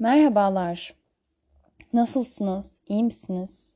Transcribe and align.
Merhabalar. 0.00 0.94
Nasılsınız? 1.92 2.72
İyi 2.88 3.04
misiniz? 3.04 3.72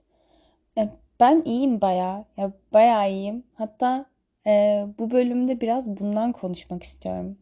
E, 0.78 0.88
ben 1.20 1.42
iyiyim 1.44 1.80
baya. 1.80 2.24
Ya 2.36 2.52
baya 2.72 3.06
iyiyim. 3.06 3.44
Hatta 3.54 4.06
e, 4.46 4.86
bu 4.98 5.10
bölümde 5.10 5.60
biraz 5.60 6.00
bundan 6.00 6.32
konuşmak 6.32 6.82
istiyorum. 6.82 7.38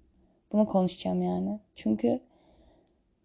Bunu 0.53 0.67
konuşacağım 0.67 1.23
yani. 1.23 1.61
Çünkü 1.77 2.21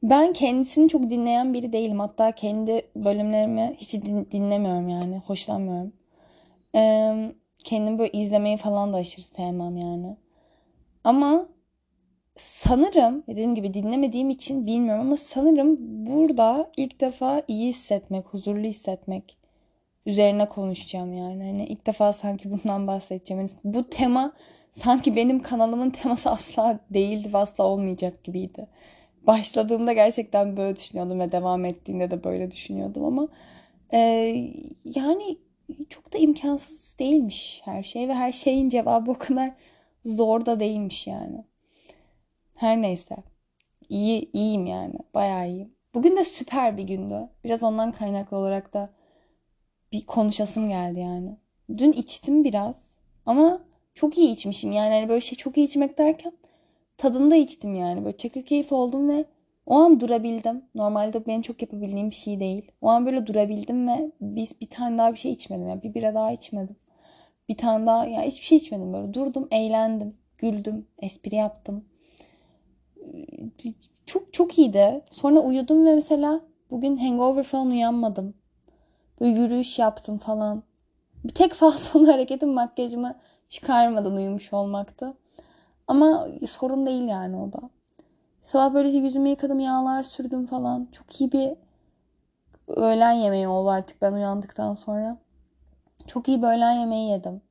ben 0.03 0.33
kendisini 0.33 0.89
çok 0.89 1.09
dinleyen 1.09 1.53
biri 1.53 1.73
değilim. 1.73 1.99
Hatta 1.99 2.31
kendi 2.31 2.81
bölümlerimi 2.95 3.75
hiç 3.77 3.93
din- 3.93 4.27
dinlemiyorum 4.31 4.89
yani. 4.89 5.21
Hoşlanmıyorum. 5.27 5.93
E, 6.75 7.13
kendimi 7.57 7.99
böyle 7.99 8.11
izlemeyi 8.11 8.57
falan 8.57 8.93
da 8.93 8.97
aşırı 8.97 9.25
sevmem 9.25 9.77
yani. 9.77 10.17
Ama 11.03 11.47
sanırım 12.37 13.23
dediğim 13.27 13.55
gibi 13.55 13.73
dinlemediğim 13.73 14.29
için 14.29 14.67
bilmiyorum 14.67 15.01
ama 15.01 15.17
sanırım 15.17 15.77
burada 15.79 16.71
ilk 16.77 17.01
defa 17.01 17.41
iyi 17.47 17.69
hissetmek, 17.69 18.25
huzurlu 18.25 18.63
hissetmek 18.63 19.37
üzerine 20.05 20.49
konuşacağım 20.49 21.13
yani. 21.13 21.43
Hani 21.43 21.65
ilk 21.65 21.87
defa 21.87 22.13
sanki 22.13 22.51
bundan 22.51 22.87
bahsedeceğim. 22.87 23.41
Yani 23.41 23.51
bu 23.63 23.89
tema 23.89 24.33
sanki 24.73 25.15
benim 25.15 25.41
kanalımın 25.41 25.89
teması 25.89 26.29
asla 26.31 26.79
değildi 26.89 27.33
ve 27.33 27.37
asla 27.37 27.63
olmayacak 27.63 28.23
gibiydi. 28.23 28.67
Başladığımda 29.27 29.93
gerçekten 29.93 30.57
böyle 30.57 30.75
düşünüyordum 30.75 31.19
ve 31.19 31.31
devam 31.31 31.65
ettiğinde 31.65 32.11
de 32.11 32.23
böyle 32.23 32.51
düşünüyordum 32.51 33.05
ama 33.05 33.27
e, 33.93 33.99
yani 34.95 35.37
çok 35.89 36.13
da 36.13 36.17
imkansız 36.17 36.95
değilmiş 36.99 37.61
her 37.65 37.83
şey 37.83 38.07
ve 38.07 38.13
her 38.13 38.31
şeyin 38.31 38.69
cevabı 38.69 39.11
o 39.11 39.17
kadar 39.17 39.51
zor 40.05 40.45
da 40.45 40.59
değilmiş 40.59 41.07
yani. 41.07 41.43
Her 42.57 42.81
neyse. 42.81 43.15
İyi, 43.89 44.31
iyiyim 44.33 44.65
yani. 44.65 44.95
Bayağı 45.13 45.49
iyiyim. 45.49 45.73
Bugün 45.95 46.15
de 46.15 46.23
süper 46.23 46.77
bir 46.77 46.83
gündü. 46.83 47.29
Biraz 47.43 47.63
ondan 47.63 47.91
kaynaklı 47.91 48.37
olarak 48.37 48.73
da 48.73 48.89
bir 49.91 50.05
konuşasım 50.05 50.69
geldi 50.69 50.99
yani. 50.99 51.37
Dün 51.77 51.91
içtim 51.91 52.43
biraz 52.43 52.95
ama 53.25 53.61
çok 53.93 54.17
iyi 54.17 54.31
içmişim. 54.31 54.71
Yani 54.71 54.93
hani 54.93 55.09
böyle 55.09 55.21
şey 55.21 55.37
çok 55.37 55.57
iyi 55.57 55.67
içmek 55.67 55.97
derken 55.97 56.31
tadında 56.97 57.35
içtim 57.35 57.75
yani. 57.75 58.05
Böyle 58.05 58.17
çakır 58.17 58.45
keyif 58.45 58.71
oldum 58.71 59.09
ve 59.09 59.25
o 59.65 59.75
an 59.75 59.99
durabildim. 59.99 60.65
Normalde 60.75 61.25
benim 61.25 61.41
çok 61.41 61.61
yapabildiğim 61.61 62.09
bir 62.09 62.15
şey 62.15 62.39
değil. 62.39 62.71
O 62.81 62.89
an 62.89 63.05
böyle 63.05 63.27
durabildim 63.27 63.87
ve 63.87 64.11
biz 64.21 64.61
bir 64.61 64.69
tane 64.69 64.97
daha 64.97 65.13
bir 65.13 65.17
şey 65.17 65.31
içmedim. 65.31 65.69
Yani 65.69 65.83
bir 65.83 65.93
bira 65.93 66.13
daha 66.13 66.31
içmedim. 66.31 66.75
Bir 67.49 67.57
tane 67.57 67.85
daha 67.85 68.05
ya 68.05 68.21
hiçbir 68.21 68.45
şey 68.45 68.57
içmedim 68.57 68.93
böyle. 68.93 69.13
Durdum, 69.13 69.47
eğlendim, 69.51 70.17
güldüm, 70.37 70.87
espri 70.99 71.35
yaptım 71.35 71.85
çok 74.05 74.33
çok 74.33 74.57
iyiydi. 74.57 75.01
Sonra 75.11 75.39
uyudum 75.39 75.85
ve 75.85 75.95
mesela 75.95 76.41
bugün 76.71 76.97
hangover 76.97 77.43
falan 77.43 77.67
uyanmadım. 77.67 78.33
Böyle 79.21 79.39
yürüyüş 79.39 79.79
yaptım 79.79 80.17
falan. 80.17 80.63
Bir 81.23 81.33
tek 81.33 81.53
fazla 81.53 82.07
hareketim 82.13 82.49
makyajımı 82.49 83.15
çıkarmadan 83.49 84.15
uyumuş 84.15 84.53
olmaktı. 84.53 85.13
Ama 85.87 86.27
sorun 86.49 86.85
değil 86.85 87.07
yani 87.07 87.37
o 87.37 87.53
da. 87.53 87.69
Sabah 88.41 88.73
böyle 88.73 88.89
yüzümü 88.89 89.29
yıkadım, 89.29 89.59
yağlar 89.59 90.03
sürdüm 90.03 90.45
falan. 90.45 90.87
Çok 90.91 91.21
iyi 91.21 91.31
bir 91.31 91.53
öğlen 92.67 93.11
yemeği 93.11 93.47
oldu 93.47 93.69
artık 93.69 94.01
ben 94.01 94.13
uyandıktan 94.13 94.73
sonra. 94.73 95.17
Çok 96.07 96.27
iyi 96.27 96.41
bir 96.41 96.47
öğlen 96.47 96.71
yemeği 96.71 97.11
yedim. 97.11 97.41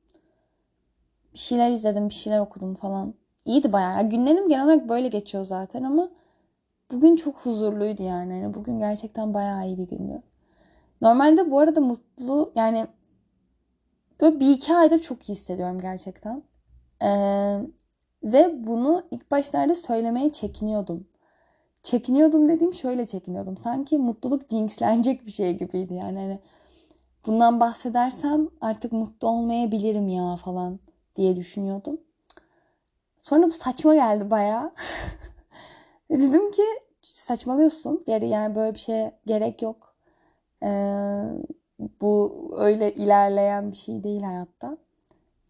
Bir 1.33 1.37
şeyler 1.37 1.71
izledim, 1.71 2.09
bir 2.09 2.13
şeyler 2.13 2.39
okudum 2.39 2.75
falan. 2.75 3.13
İyiydi 3.47 3.73
bayağı. 3.73 3.97
Yani 3.97 4.09
günlerim 4.09 4.49
genel 4.49 4.65
olarak 4.65 4.89
böyle 4.89 5.07
geçiyor 5.07 5.45
zaten 5.45 5.83
ama 5.83 6.09
bugün 6.91 7.15
çok 7.15 7.35
huzurluydu 7.35 8.03
yani. 8.03 8.39
yani. 8.39 8.53
Bugün 8.53 8.79
gerçekten 8.79 9.33
bayağı 9.33 9.67
iyi 9.67 9.77
bir 9.77 9.87
gündü. 9.87 10.21
Normalde 11.01 11.51
bu 11.51 11.59
arada 11.59 11.79
mutlu 11.81 12.51
yani 12.55 12.87
böyle 14.21 14.39
bir 14.39 14.49
iki 14.49 14.75
aydır 14.75 14.99
çok 14.99 15.29
iyi 15.29 15.31
hissediyorum 15.31 15.77
gerçekten. 15.81 16.43
Ee, 17.03 17.59
ve 18.23 18.67
bunu 18.67 19.03
ilk 19.11 19.31
başlarda 19.31 19.75
söylemeye 19.75 20.29
çekiniyordum. 20.29 21.07
Çekiniyordum 21.83 22.49
dediğim 22.49 22.73
şöyle 22.73 23.05
çekiniyordum. 23.05 23.57
Sanki 23.57 23.97
mutluluk 23.97 24.49
jinxlenecek 24.49 25.25
bir 25.25 25.31
şey 25.31 25.57
gibiydi 25.57 25.93
yani. 25.93 26.19
Hani 26.19 26.39
bundan 27.25 27.59
bahsedersem 27.59 28.47
artık 28.61 28.91
mutlu 28.91 29.27
olmayabilirim 29.27 30.07
ya 30.07 30.35
falan 30.35 30.79
diye 31.15 31.35
düşünüyordum. 31.35 31.99
Sonra 33.29 33.47
bu 33.47 33.51
saçma 33.51 33.95
geldi 33.95 34.31
bayağı. 34.31 34.71
Dedim 36.11 36.51
ki 36.51 36.63
saçmalıyorsun. 37.01 38.03
Geri 38.05 38.27
yani 38.27 38.55
böyle 38.55 38.73
bir 38.73 38.79
şeye 38.79 39.11
gerek 39.25 39.61
yok. 39.61 39.95
Ee, 40.63 41.23
bu 42.01 42.33
öyle 42.57 42.93
ilerleyen 42.93 43.71
bir 43.71 43.75
şey 43.75 44.03
değil 44.03 44.21
hayatta. 44.21 44.77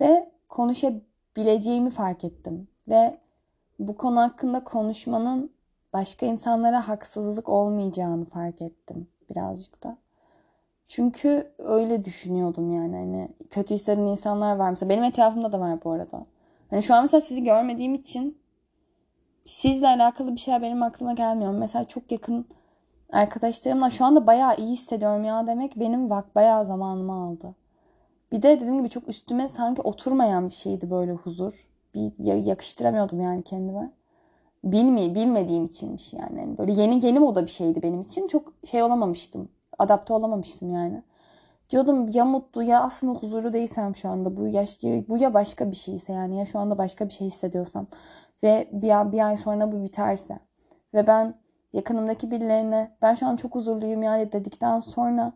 Ve 0.01 0.31
konuşabileceğimi 0.49 1.89
fark 1.89 2.23
ettim. 2.23 2.67
Ve 2.89 3.17
bu 3.79 3.97
konu 3.97 4.19
hakkında 4.21 4.63
konuşmanın 4.63 5.51
başka 5.93 6.25
insanlara 6.25 6.87
haksızlık 6.87 7.49
olmayacağını 7.49 8.25
fark 8.25 8.61
ettim 8.61 9.07
birazcık 9.29 9.83
da. 9.83 9.97
Çünkü 10.87 11.51
öyle 11.57 12.05
düşünüyordum 12.05 12.73
yani 12.73 12.95
hani 12.95 13.29
kötü 13.49 13.73
hisseden 13.73 14.05
insanlar 14.05 14.55
var 14.55 14.69
mesela 14.69 14.89
benim 14.89 15.03
etrafımda 15.03 15.51
da 15.51 15.59
var 15.59 15.83
bu 15.83 15.91
arada. 15.91 16.25
Hani 16.69 16.83
şu 16.83 16.95
an 16.95 17.01
mesela 17.01 17.21
sizi 17.21 17.43
görmediğim 17.43 17.93
için 17.93 18.37
sizle 19.45 19.87
alakalı 19.87 20.35
bir 20.35 20.39
şeyler 20.39 20.61
benim 20.61 20.83
aklıma 20.83 21.13
gelmiyor. 21.13 21.51
Mesela 21.51 21.85
çok 21.85 22.11
yakın 22.11 22.45
arkadaşlarımla 23.11 23.89
şu 23.89 24.05
anda 24.05 24.27
bayağı 24.27 24.55
iyi 24.57 24.73
hissediyorum 24.73 25.23
ya 25.23 25.47
demek 25.47 25.79
benim 25.79 26.09
bak 26.09 26.35
bayağı 26.35 26.65
zamanımı 26.65 27.13
aldı. 27.13 27.55
Bir 28.31 28.41
de 28.41 28.59
dediğim 28.59 28.77
gibi 28.77 28.89
çok 28.89 29.09
üstüme 29.09 29.49
sanki 29.49 29.81
oturmayan 29.81 30.49
bir 30.49 30.53
şeydi 30.53 30.91
böyle 30.91 31.11
huzur. 31.11 31.67
Bir 31.95 32.11
yakıştıramıyordum 32.45 33.21
yani 33.21 33.43
kendime. 33.43 33.91
Bilmi, 34.63 35.15
bilmediğim 35.15 35.65
içinmiş 35.65 36.13
yani. 36.13 36.39
yani. 36.39 36.57
Böyle 36.57 36.73
yeni 36.73 37.05
yeni 37.05 37.19
moda 37.19 37.45
bir 37.45 37.51
şeydi 37.51 37.83
benim 37.83 38.01
için. 38.01 38.27
Çok 38.27 38.53
şey 38.63 38.83
olamamıştım. 38.83 39.49
Adapte 39.79 40.13
olamamıştım 40.13 40.73
yani. 40.73 41.03
Diyordum 41.69 42.09
ya 42.09 42.25
mutlu 42.25 42.63
ya 42.63 42.83
aslında 42.83 43.19
huzurlu 43.19 43.53
değilsem 43.53 43.95
şu 43.95 44.09
anda 44.09 44.37
bu 44.37 44.47
yaş 44.47 44.83
bu 44.83 45.17
ya 45.17 45.33
başka 45.33 45.71
bir 45.71 45.75
şeyse 45.75 46.13
yani 46.13 46.37
ya 46.39 46.45
şu 46.45 46.59
anda 46.59 46.77
başka 46.77 47.07
bir 47.07 47.13
şey 47.13 47.27
hissediyorsam 47.27 47.87
ve 48.43 48.69
bir, 48.71 49.11
bir 49.11 49.27
ay 49.27 49.37
sonra 49.37 49.71
bu 49.71 49.83
biterse 49.83 50.39
ve 50.93 51.07
ben 51.07 51.35
yakınımdaki 51.73 52.31
birilerine 52.31 52.97
ben 53.01 53.15
şu 53.15 53.27
an 53.27 53.35
çok 53.35 53.55
huzurluyum 53.55 54.03
ya 54.03 54.31
dedikten 54.31 54.79
sonra 54.79 55.33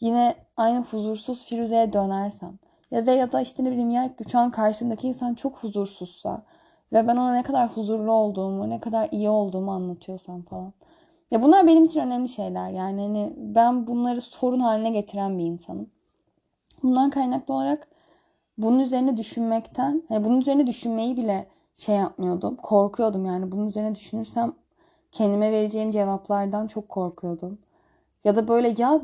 yine 0.00 0.34
aynı 0.56 0.84
huzursuz 0.84 1.44
Firuze'ye 1.44 1.92
dönersem 1.92 2.58
ya 2.90 3.06
da 3.06 3.12
ya 3.12 3.32
da 3.32 3.40
işte 3.40 3.64
ne 3.64 3.70
bileyim 3.70 3.90
ya 3.90 4.10
şu 4.28 4.38
an 4.38 4.50
karşımdaki 4.50 5.08
insan 5.08 5.34
çok 5.34 5.56
huzursuzsa 5.56 6.42
ve 6.92 7.08
ben 7.08 7.16
ona 7.16 7.32
ne 7.32 7.42
kadar 7.42 7.68
huzurlu 7.68 8.12
olduğumu, 8.12 8.70
ne 8.70 8.80
kadar 8.80 9.08
iyi 9.10 9.28
olduğumu 9.28 9.72
anlatıyorsam 9.72 10.42
falan. 10.42 10.72
Ya 11.30 11.42
bunlar 11.42 11.66
benim 11.66 11.84
için 11.84 12.00
önemli 12.00 12.28
şeyler. 12.28 12.70
Yani 12.70 13.02
hani 13.02 13.32
ben 13.36 13.86
bunları 13.86 14.20
sorun 14.20 14.60
haline 14.60 14.90
getiren 14.90 15.38
bir 15.38 15.44
insanım. 15.44 15.90
Bundan 16.82 17.10
kaynaklı 17.10 17.54
olarak 17.54 17.88
bunun 18.58 18.78
üzerine 18.78 19.16
düşünmekten, 19.16 20.02
yani 20.10 20.24
bunun 20.24 20.40
üzerine 20.40 20.66
düşünmeyi 20.66 21.16
bile 21.16 21.48
şey 21.76 21.96
yapmıyordum. 21.96 22.56
Korkuyordum 22.56 23.26
yani 23.26 23.52
bunun 23.52 23.68
üzerine 23.68 23.94
düşünürsem 23.94 24.52
kendime 25.12 25.52
vereceğim 25.52 25.90
cevaplardan 25.90 26.66
çok 26.66 26.88
korkuyordum. 26.88 27.58
Ya 28.24 28.36
da 28.36 28.48
böyle 28.48 28.74
ya 28.78 29.02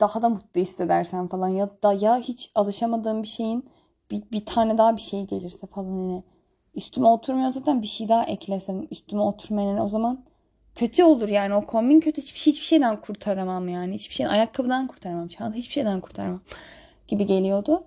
daha 0.00 0.22
da 0.22 0.28
mutlu 0.28 0.60
hissedersem 0.60 1.28
falan 1.28 1.48
ya 1.48 1.70
da 1.82 1.92
ya 1.92 2.16
hiç 2.18 2.50
alışamadığım 2.54 3.22
bir 3.22 3.28
şeyin 3.28 3.64
bir, 4.10 4.22
bir 4.32 4.46
tane 4.46 4.78
daha 4.78 4.96
bir 4.96 5.00
şey 5.00 5.26
gelirse 5.26 5.66
falan 5.66 5.86
hani 5.86 6.22
üstüme 6.74 7.08
oturmuyor 7.08 7.52
zaten 7.52 7.82
bir 7.82 7.86
şey 7.86 8.08
daha 8.08 8.24
eklesem 8.24 8.86
üstüme 8.90 9.22
oturmayan 9.22 9.80
o 9.80 9.88
zaman 9.88 10.24
kötü 10.74 11.04
olur 11.04 11.28
yani 11.28 11.54
o 11.54 11.66
kombin 11.66 12.00
kötü. 12.00 12.22
Hiçbir 12.22 12.38
şey 12.38 12.52
hiçbir 12.52 12.66
şeyden 12.66 13.00
kurtaramam 13.00 13.68
yani. 13.68 13.94
Hiçbir 13.94 14.14
şeyden 14.14 14.30
ayakkabıdan 14.30 14.86
kurtaramam 14.86 15.28
çanta 15.28 15.56
hiçbir 15.58 15.72
şeyden 15.72 16.00
kurtaramam 16.00 16.40
gibi 17.08 17.26
geliyordu. 17.26 17.84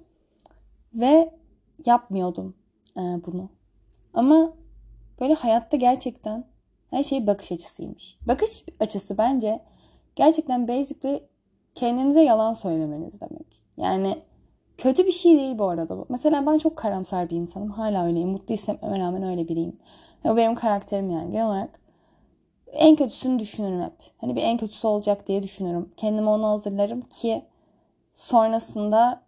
Ve 0.93 1.33
yapmıyordum 1.85 2.55
e, 2.97 3.01
bunu. 3.01 3.49
Ama 4.13 4.53
böyle 5.19 5.33
hayatta 5.33 5.77
gerçekten 5.77 6.45
her 6.89 7.03
şey 7.03 7.27
bakış 7.27 7.51
açısıymış. 7.51 8.19
Bakış 8.27 8.63
açısı 8.79 9.17
bence 9.17 9.61
gerçekten 10.15 10.67
basically 10.67 11.23
kendinize 11.75 12.23
yalan 12.23 12.53
söylemeniz 12.53 13.21
demek. 13.21 13.61
Yani 13.77 14.21
kötü 14.77 15.05
bir 15.05 15.11
şey 15.11 15.37
değil 15.37 15.57
bu 15.57 15.69
arada 15.69 15.97
bu. 15.97 16.05
Mesela 16.09 16.45
ben 16.45 16.57
çok 16.57 16.77
karamsar 16.77 17.29
bir 17.29 17.35
insanım. 17.35 17.69
Hala 17.71 18.05
öyleyim. 18.05 18.29
Mutlu 18.29 18.53
hissetmeme 18.53 18.99
rağmen 18.99 19.23
öyle 19.23 19.47
biriyim. 19.47 19.79
O 20.23 20.37
benim 20.37 20.55
karakterim 20.55 21.09
yani. 21.09 21.31
Genel 21.31 21.45
olarak 21.45 21.79
en 22.71 22.95
kötüsünü 22.95 23.39
düşünürüm 23.39 23.81
hep. 23.81 23.93
Hani 24.17 24.35
bir 24.35 24.41
en 24.41 24.57
kötüsü 24.57 24.87
olacak 24.87 25.27
diye 25.27 25.43
düşünürüm. 25.43 25.91
Kendimi 25.97 26.29
ona 26.29 26.49
hazırlarım 26.49 27.01
ki 27.01 27.41
sonrasında 28.15 29.21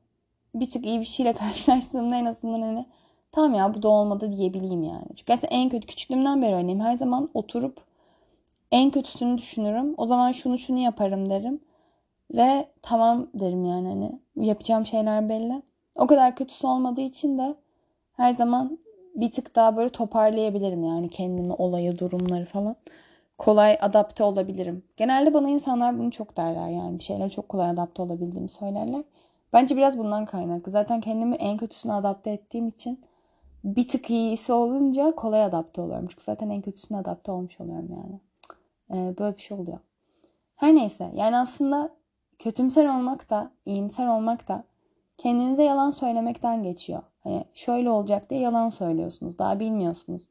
bir 0.56 0.70
tık 0.70 0.86
iyi 0.86 1.00
bir 1.00 1.06
şeyle 1.06 1.34
karşılaştığımda 1.34 2.16
en 2.16 2.26
azından 2.26 2.62
hani 2.62 2.86
tamam 3.32 3.54
ya 3.54 3.74
bu 3.74 3.84
da 3.84 3.90
olmadı 3.90 4.36
diyebileyim 4.36 4.84
yani. 4.84 5.06
Çünkü 5.08 5.26
gerçekten 5.26 5.58
en 5.58 5.70
kötü 5.70 5.88
küçüklüğümden 5.88 6.42
beri 6.42 6.56
öyleyim. 6.56 6.80
Her 6.80 6.98
zaman 6.98 7.30
oturup 7.34 7.90
En 8.72 8.92
kötüsünü 8.92 9.38
düşünürüm. 9.38 9.94
O 9.98 10.08
zaman 10.08 10.32
şunu 10.32 10.58
şunu 10.58 10.80
yaparım 10.80 11.30
derim. 11.30 11.60
Ve 12.34 12.68
tamam 12.82 13.28
derim 13.34 13.66
yani 13.66 13.88
hani 13.88 14.20
yapacağım 14.48 14.86
şeyler 14.86 15.30
belli. 15.30 15.62
O 15.98 16.08
kadar 16.08 16.36
kötüsü 16.36 16.68
olmadığı 16.68 17.02
için 17.02 17.38
de 17.38 17.56
her 18.14 18.34
zaman 18.34 18.80
bir 19.16 19.32
tık 19.32 19.56
daha 19.56 19.78
böyle 19.78 19.90
toparlayabilirim 19.90 20.84
yani 20.84 21.10
kendimi, 21.10 21.54
olayı, 21.54 22.00
durumları 22.00 22.46
falan. 22.46 22.76
Kolay 23.40 23.78
adapte 23.82 24.24
olabilirim. 24.24 24.84
Genelde 24.98 25.34
bana 25.34 25.50
insanlar 25.50 26.00
bunu 26.00 26.12
çok 26.12 26.38
derler 26.38 26.70
yani 26.70 27.00
bir 27.00 27.04
şeyler 27.04 27.30
çok 27.30 27.50
kolay 27.50 27.70
adapte 27.70 28.02
olabildiğimi 28.02 28.50
söylerler. 28.50 29.04
Bence 29.54 29.78
biraz 29.78 29.98
bundan 29.98 30.26
kaynaklı. 30.26 30.72
Zaten 30.72 31.02
kendimi 31.02 31.36
en 31.36 31.58
kötüsüne 31.58 31.94
adapte 31.94 32.32
ettiğim 32.32 32.68
için 32.68 33.06
bir 33.64 33.88
tık 33.88 34.10
iyisi 34.10 34.54
olunca 34.54 35.16
kolay 35.16 35.44
adapte 35.44 35.82
oluyorum. 35.82 36.08
Çünkü 36.10 36.24
zaten 36.24 36.50
en 36.50 36.62
kötüsüne 36.62 36.98
adapte 36.98 37.32
olmuş 37.32 37.62
oluyorum 37.62 37.90
yani. 37.92 38.20
Ee, 38.94 39.18
böyle 39.18 39.38
bir 39.38 39.42
şey 39.42 39.58
oluyor. 39.58 39.80
Her 40.56 40.76
neyse 40.76 41.12
yani 41.14 41.38
aslında 41.38 41.90
kötümser 42.40 42.86
olmak 42.86 43.30
da, 43.30 43.52
iyimser 43.66 44.08
olmak 44.08 44.48
da 44.48 44.64
kendinize 45.18 45.64
yalan 45.64 45.92
söylemekten 45.92 46.64
geçiyor. 46.64 47.02
Hani 47.20 47.46
şöyle 47.54 47.90
olacak 47.90 48.30
diye 48.30 48.40
yalan 48.40 48.70
söylüyorsunuz. 48.70 49.38
Daha 49.40 49.60
bilmiyorsunuz 49.60 50.30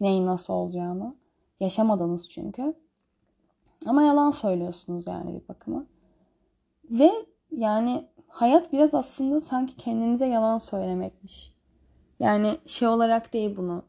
neyin 0.00 0.26
nasıl 0.26 0.52
olacağını. 0.52 1.14
Yaşamadınız 1.60 2.28
çünkü. 2.28 2.74
Ama 3.86 4.02
yalan 4.02 4.30
söylüyorsunuz 4.30 5.06
yani 5.06 5.34
bir 5.34 5.48
bakıma. 5.48 5.86
Ve 6.90 7.10
yani 7.50 8.08
hayat 8.28 8.72
biraz 8.72 8.94
aslında 8.94 9.40
sanki 9.40 9.76
kendinize 9.76 10.26
yalan 10.26 10.58
söylemekmiş. 10.58 11.52
Yani 12.20 12.56
şey 12.66 12.88
olarak 12.88 13.32
değil 13.32 13.56
bunu. 13.56 13.82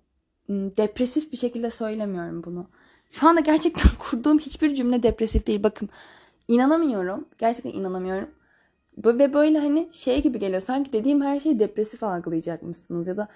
Hmm, 0.45 0.75
depresif 0.75 1.31
bir 1.31 1.37
şekilde 1.37 1.71
söylemiyorum 1.71 2.43
bunu. 2.43 2.67
Şu 3.11 3.27
anda 3.27 3.39
gerçekten 3.39 3.89
kurduğum 3.99 4.39
hiçbir 4.39 4.75
cümle 4.75 5.03
depresif 5.03 5.47
değil. 5.47 5.63
Bakın 5.63 5.89
inanamıyorum. 6.47 7.25
Gerçekten 7.37 7.71
inanamıyorum. 7.71 8.29
Ve 8.97 9.33
böyle 9.33 9.59
hani 9.59 9.89
şey 9.91 10.21
gibi 10.21 10.39
geliyor. 10.39 10.61
Sanki 10.61 10.93
dediğim 10.93 11.21
her 11.21 11.39
şeyi 11.39 11.59
depresif 11.59 12.03
algılayacakmışsınız 12.03 13.07
ya 13.07 13.17
da 13.17 13.27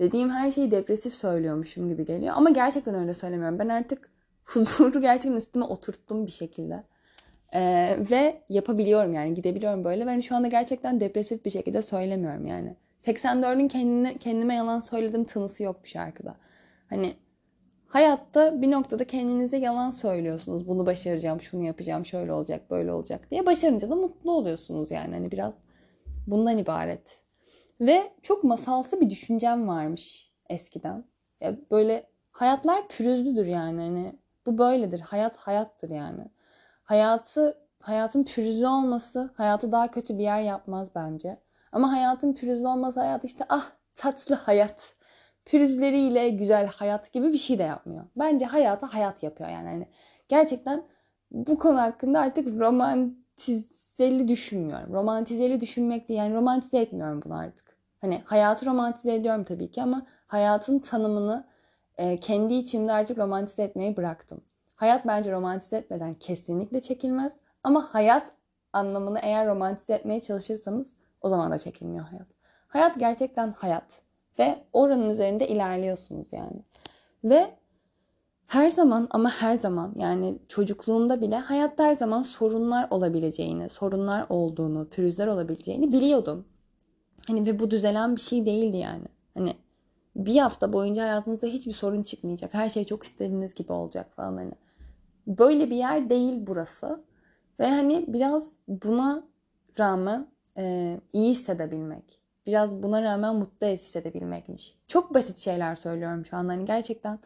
dediğim 0.00 0.30
her 0.30 0.50
şeyi 0.50 0.70
depresif 0.70 1.14
söylüyormuşum 1.14 1.88
gibi 1.88 2.04
geliyor. 2.04 2.34
Ama 2.36 2.50
gerçekten 2.50 2.94
öyle 2.94 3.14
söylemiyorum. 3.14 3.58
Ben 3.58 3.68
artık 3.68 4.10
huzuru 4.44 5.00
gerçekten 5.00 5.36
üstüme 5.36 5.64
oturttum 5.64 6.26
bir 6.26 6.32
şekilde. 6.32 6.84
Ee, 7.54 7.96
ve 8.10 8.42
yapabiliyorum 8.48 9.14
yani 9.14 9.34
gidebiliyorum 9.34 9.84
böyle. 9.84 10.06
Ben 10.06 10.20
şu 10.20 10.36
anda 10.36 10.48
gerçekten 10.48 11.00
depresif 11.00 11.44
bir 11.44 11.50
şekilde 11.50 11.82
söylemiyorum 11.82 12.46
yani. 12.46 12.76
84'ün 13.02 13.68
kendine, 13.68 14.16
kendime 14.18 14.54
yalan 14.54 14.80
söyledim 14.80 15.24
tınısı 15.24 15.62
yok 15.62 15.76
bu 15.82 15.86
şarkıda. 15.86 16.36
Hani 16.90 17.14
hayatta 17.86 18.62
bir 18.62 18.70
noktada 18.70 19.04
kendinize 19.04 19.56
yalan 19.56 19.90
söylüyorsunuz. 19.90 20.68
Bunu 20.68 20.86
başaracağım, 20.86 21.40
şunu 21.40 21.64
yapacağım, 21.64 22.06
şöyle 22.06 22.32
olacak, 22.32 22.70
böyle 22.70 22.92
olacak 22.92 23.30
diye. 23.30 23.46
Başarınca 23.46 23.90
da 23.90 23.94
mutlu 23.94 24.32
oluyorsunuz 24.32 24.90
yani. 24.90 25.14
Hani 25.14 25.32
biraz 25.32 25.54
bundan 26.26 26.58
ibaret. 26.58 27.19
Ve 27.80 28.12
çok 28.22 28.44
masalsı 28.44 29.00
bir 29.00 29.10
düşüncem 29.10 29.68
varmış 29.68 30.32
eskiden. 30.48 31.04
Ya 31.40 31.56
böyle 31.70 32.06
hayatlar 32.30 32.88
pürüzlüdür 32.88 33.46
yani. 33.46 33.80
Hani 33.80 34.18
bu 34.46 34.58
böyledir. 34.58 35.00
Hayat 35.00 35.36
hayattır 35.36 35.90
yani. 35.90 36.24
Hayatı 36.82 37.58
hayatın 37.80 38.24
pürüzlü 38.24 38.66
olması 38.66 39.30
hayatı 39.34 39.72
daha 39.72 39.90
kötü 39.90 40.18
bir 40.18 40.22
yer 40.22 40.40
yapmaz 40.40 40.88
bence. 40.94 41.40
Ama 41.72 41.92
hayatın 41.92 42.32
pürüzlü 42.32 42.68
olması 42.68 43.00
hayat 43.00 43.24
işte 43.24 43.44
ah 43.48 43.70
tatlı 43.94 44.34
hayat 44.34 44.94
pürüzleriyle 45.44 46.28
güzel 46.28 46.66
hayat 46.66 47.12
gibi 47.12 47.32
bir 47.32 47.38
şey 47.38 47.58
de 47.58 47.62
yapmıyor. 47.62 48.04
Bence 48.16 48.46
hayata 48.46 48.94
hayat 48.94 49.22
yapıyor 49.22 49.50
yani. 49.50 49.68
yani 49.68 49.88
gerçekten 50.28 50.84
bu 51.30 51.58
konu 51.58 51.80
hakkında 51.80 52.20
artık 52.20 52.60
romantizeli 52.60 54.28
düşünmüyorum. 54.28 54.94
Romantizeli 54.94 55.60
düşünmek 55.60 56.08
değil 56.08 56.18
yani 56.18 56.34
romantize 56.34 56.78
etmiyorum 56.78 57.22
bunu 57.24 57.34
artık. 57.34 57.69
Hani 58.00 58.22
hayatı 58.24 58.66
romantize 58.66 59.14
ediyorum 59.14 59.44
tabii 59.44 59.70
ki 59.70 59.82
ama 59.82 60.06
hayatın 60.26 60.78
tanımını 60.78 61.46
e, 61.98 62.16
kendi 62.16 62.54
içimde 62.54 62.92
artık 62.92 63.18
romantize 63.18 63.62
etmeyi 63.62 63.96
bıraktım. 63.96 64.40
Hayat 64.74 65.06
bence 65.06 65.32
romantize 65.32 65.76
etmeden 65.76 66.14
kesinlikle 66.14 66.82
çekilmez 66.82 67.32
ama 67.64 67.94
hayat 67.94 68.32
anlamını 68.72 69.18
eğer 69.22 69.46
romantize 69.46 69.92
etmeye 69.92 70.20
çalışırsanız 70.20 70.92
o 71.20 71.28
zaman 71.28 71.52
da 71.52 71.58
çekilmiyor 71.58 72.04
hayat. 72.04 72.26
Hayat 72.68 72.98
gerçekten 72.98 73.52
hayat. 73.52 74.00
Ve 74.38 74.64
oranın 74.72 75.10
üzerinde 75.10 75.48
ilerliyorsunuz 75.48 76.32
yani. 76.32 76.62
Ve 77.24 77.54
her 78.46 78.70
zaman 78.70 79.08
ama 79.10 79.30
her 79.30 79.56
zaman 79.56 79.92
yani 79.96 80.38
çocukluğumda 80.48 81.20
bile 81.20 81.36
hayatta 81.36 81.84
her 81.84 81.96
zaman 81.96 82.22
sorunlar 82.22 82.86
olabileceğini, 82.90 83.70
sorunlar 83.70 84.26
olduğunu, 84.28 84.88
pürüzler 84.88 85.26
olabileceğini 85.26 85.92
biliyordum. 85.92 86.44
Hani 87.26 87.46
ve 87.46 87.58
bu 87.58 87.70
düzelen 87.70 88.16
bir 88.16 88.20
şey 88.20 88.46
değildi 88.46 88.76
yani. 88.76 89.04
Hani 89.34 89.56
bir 90.16 90.38
hafta 90.38 90.72
boyunca 90.72 91.02
hayatınızda 91.02 91.46
hiçbir 91.46 91.72
sorun 91.72 92.02
çıkmayacak. 92.02 92.54
Her 92.54 92.70
şey 92.70 92.84
çok 92.84 93.04
istediğiniz 93.04 93.54
gibi 93.54 93.72
olacak 93.72 94.16
falan 94.16 94.36
hani. 94.36 94.52
Böyle 95.26 95.70
bir 95.70 95.76
yer 95.76 96.10
değil 96.10 96.34
burası. 96.46 97.04
Ve 97.60 97.70
hani 97.70 98.04
biraz 98.08 98.50
buna 98.68 99.22
rağmen 99.78 100.26
e, 100.58 100.96
iyi 101.12 101.30
hissedebilmek 101.30 102.20
biraz 102.46 102.82
buna 102.82 103.02
rağmen 103.02 103.36
mutlu 103.36 103.66
hissedebilmekmiş. 103.66 104.74
Çok 104.88 105.14
basit 105.14 105.38
şeyler 105.38 105.76
söylüyorum 105.76 106.26
şu 106.26 106.36
anda. 106.36 106.52
Hani 106.52 106.64
gerçekten 106.64 107.18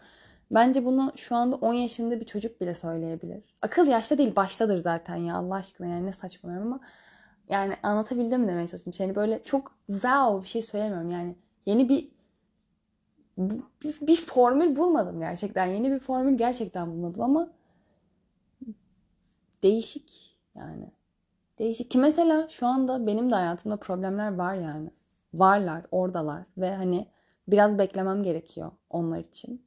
bence 0.50 0.84
bunu 0.84 1.12
şu 1.16 1.36
anda 1.36 1.56
10 1.56 1.74
yaşında 1.74 2.20
bir 2.20 2.26
çocuk 2.26 2.60
bile 2.60 2.74
söyleyebilir. 2.74 3.44
Akıl 3.62 3.86
yaşta 3.86 4.18
değil 4.18 4.36
baştadır 4.36 4.78
zaten 4.78 5.16
ya 5.16 5.34
Allah 5.36 5.54
aşkına 5.54 5.86
yani 5.86 6.06
ne 6.06 6.12
saçmalıyorum 6.12 6.66
ama 6.66 6.80
yani 7.48 7.74
anlatabildim 7.82 8.40
mi 8.40 8.48
demeye 8.48 8.68
çalıştım. 8.68 8.92
Yani 8.98 9.14
böyle 9.14 9.42
çok 9.42 9.72
wow 9.86 10.42
bir 10.42 10.48
şey 10.48 10.62
söylemiyorum 10.62 11.10
yani 11.10 11.34
yeni 11.66 11.88
bir 11.88 12.14
bir, 13.38 14.06
bir 14.06 14.16
formül 14.16 14.76
bulmadım 14.76 15.20
gerçekten. 15.20 15.66
Yeni 15.66 15.90
bir 15.90 15.98
formül 15.98 16.36
gerçekten 16.38 16.92
bulmadım 16.92 17.22
ama 17.22 17.50
değişik 19.62 20.36
yani. 20.54 20.90
Değişik 21.58 21.90
ki 21.90 21.98
mesela 21.98 22.48
şu 22.48 22.66
anda 22.66 23.06
benim 23.06 23.30
de 23.30 23.34
hayatımda 23.34 23.76
problemler 23.76 24.34
var 24.34 24.54
yani 24.54 24.90
varlar, 25.34 25.86
oradalar 25.90 26.42
ve 26.58 26.74
hani 26.74 27.06
biraz 27.48 27.78
beklemem 27.78 28.22
gerekiyor 28.22 28.70
onlar 28.90 29.18
için. 29.18 29.64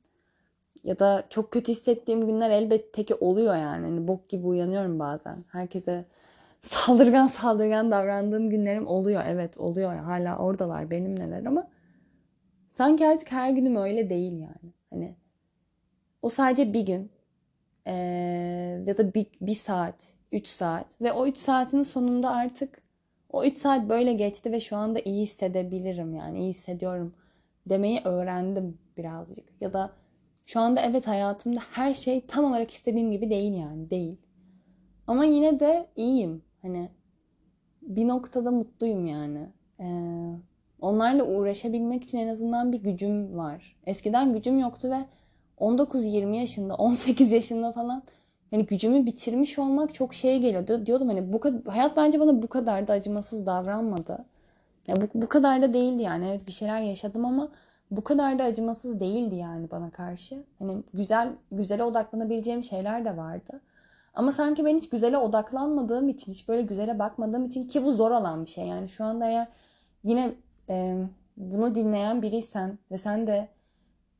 Ya 0.83 1.00
da 1.00 1.23
çok 1.30 1.51
kötü 1.51 1.71
hissettiğim 1.71 2.27
günler 2.27 2.50
elbette 2.50 3.03
ki 3.03 3.15
oluyor 3.15 3.56
yani. 3.56 3.85
Hani 3.85 4.07
bok 4.07 4.30
gibi 4.30 4.47
uyanıyorum 4.47 5.00
bazen. 5.00 5.45
Herkese 5.47 6.06
saldırgan 6.61 7.28
saldırgan 7.28 7.92
davrandığım 7.92 8.49
günlerim 8.49 8.87
oluyor. 8.87 9.23
Evet 9.28 9.57
oluyor. 9.57 9.95
Hala 9.95 10.37
oradalar 10.37 10.92
benimleler 10.92 11.45
ama 11.45 11.68
sanki 12.71 13.07
artık 13.07 13.31
her 13.31 13.49
günüm 13.49 13.76
öyle 13.76 14.09
değil 14.09 14.33
yani. 14.33 14.73
Hani 14.90 15.16
o 16.21 16.30
sadece 16.30 16.73
bir 16.73 16.85
gün 16.85 17.11
ee, 17.87 18.83
ya 18.85 18.97
da 18.97 19.14
bir, 19.14 19.28
bir 19.42 19.56
saat, 19.56 20.14
üç 20.31 20.47
saat 20.47 21.02
ve 21.02 21.11
o 21.11 21.28
üç 21.28 21.37
saatin 21.37 21.83
sonunda 21.83 22.31
artık 22.31 22.81
o 23.30 23.44
3 23.44 23.57
saat 23.57 23.90
böyle 23.90 24.14
geçti 24.14 24.52
ve 24.52 24.59
şu 24.59 24.76
anda 24.78 24.99
iyi 24.99 25.23
hissedebilirim 25.23 26.16
yani 26.16 26.40
iyi 26.40 26.49
hissediyorum 26.49 27.14
demeyi 27.66 28.02
öğrendim 28.06 28.78
birazcık. 28.97 29.61
Ya 29.61 29.73
da 29.73 29.92
şu 30.45 30.59
anda 30.59 30.81
evet 30.81 31.07
hayatımda 31.07 31.59
her 31.71 31.94
şey 31.94 32.26
tam 32.26 32.45
olarak 32.45 32.71
istediğim 32.71 33.11
gibi 33.11 33.30
değil 33.30 33.54
yani 33.54 33.90
değil. 33.90 34.18
Ama 35.07 35.26
yine 35.26 35.59
de 35.59 35.87
iyiyim. 35.95 36.42
Hani 36.68 36.90
bir 37.81 38.07
noktada 38.07 38.52
mutluyum 38.52 39.06
yani. 39.06 39.50
Ee, 39.80 39.86
onlarla 40.81 41.24
uğraşabilmek 41.24 42.04
için 42.04 42.18
en 42.18 42.28
azından 42.28 42.71
bir 42.71 42.83
gücüm 42.83 43.38
var. 43.38 43.76
Eskiden 43.86 44.33
gücüm 44.33 44.59
yoktu 44.59 44.92
ve 44.92 45.06
19-20 45.59 46.36
yaşında, 46.36 46.76
18 46.78 47.31
yaşında 47.31 47.71
falan 47.71 48.04
hani 48.52 48.66
gücümü 48.66 49.06
bitirmiş 49.06 49.59
olmak 49.59 49.94
çok 49.94 50.14
şey 50.14 50.40
geliyordu. 50.40 50.86
Diyordum 50.86 51.07
hani 51.07 51.33
bu 51.33 51.40
kadar, 51.40 51.74
hayat 51.74 51.97
bence 51.97 52.19
bana 52.19 52.42
bu 52.42 52.47
kadar 52.47 52.88
da 52.88 52.94
acımasız 52.94 53.45
davranmadı. 53.45 54.26
Yani 54.88 55.02
bu, 55.02 55.21
bu 55.21 55.28
kadar 55.28 55.62
da 55.62 55.74
değildi 55.74 56.04
yani. 56.04 56.28
Evet 56.30 56.47
bir 56.47 56.52
şeyler 56.52 56.81
yaşadım 56.81 57.26
ama 57.26 57.50
bu 57.92 58.04
kadar 58.04 58.40
da 58.40 58.44
acımasız 58.44 59.00
değildi 59.00 59.36
yani 59.36 59.71
bana 59.71 59.90
karşı. 59.90 60.44
Hani 60.59 60.83
güzel 60.94 61.30
güzele 61.52 61.83
odaklanabileceğim 61.83 62.64
şeyler 62.64 63.06
de 63.06 63.18
vardı. 63.18 63.62
Ama 64.18 64.31
sanki 64.31 64.66
ben 64.66 64.78
hiç 64.78 64.90
güzele 64.90 65.18
odaklanmadığım 65.18 66.09
için, 66.09 66.31
hiç 66.31 66.47
böyle 66.47 66.62
güzele 66.62 67.00
bakmadığım 67.00 67.45
için 67.45 67.68
ki 67.68 67.83
bu 67.83 67.92
zor 67.92 68.12
olan 68.12 68.45
bir 68.45 68.50
şey. 68.50 68.68
Yani 68.68 68.90
şu 68.90 69.04
anda 69.06 69.28
eğer 69.28 69.47
yine 70.04 70.36
e, 70.69 71.06
bunu 71.38 71.76
dinleyen 71.76 72.21
biriysen 72.21 72.80
ve 72.92 72.97
sen 72.97 73.28
de 73.28 73.50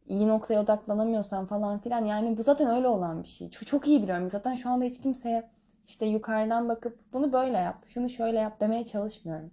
iyi 0.08 0.27
noktaya 0.27 0.62
odaklanamıyorsan 0.62 1.46
falan 1.46 1.80
filan 1.80 2.06
yani 2.06 2.38
bu 2.38 2.44
zaten 2.44 2.68
öyle 2.68 2.88
olan 2.88 3.24
bir 3.24 3.27
şey. 3.27 3.50
Çok, 3.50 3.68
çok 3.68 3.88
iyi 3.88 4.04
biliyorum. 4.04 4.30
Zaten 4.30 4.56
şu 4.56 4.70
anda 4.70 4.86
hiç 4.86 5.01
kimseye 5.01 5.50
işte 5.88 6.06
yukarıdan 6.06 6.70
bakıp 6.70 7.00
bunu 7.13 7.34
böyle 7.34 7.58
yap, 7.58 7.86
şunu 7.88 8.10
şöyle 8.10 8.39
yap 8.39 8.62
demeye 8.62 8.86
çalışmıyorum. 8.86 9.51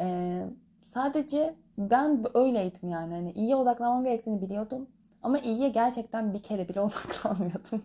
Ee, 0.00 0.46
sadece 0.82 1.54
ben 1.78 2.24
öyleydim 2.34 2.90
yani. 2.90 3.14
Hani 3.14 3.32
iyi 3.32 3.56
odaklanmam 3.56 4.04
gerektiğini 4.04 4.42
biliyordum. 4.42 4.88
Ama 5.24 5.38
iyiye 5.38 5.68
gerçekten 5.68 6.34
bir 6.34 6.42
kere 6.42 6.68
bile 6.68 6.80
odaklanmıyordum. 6.80 7.82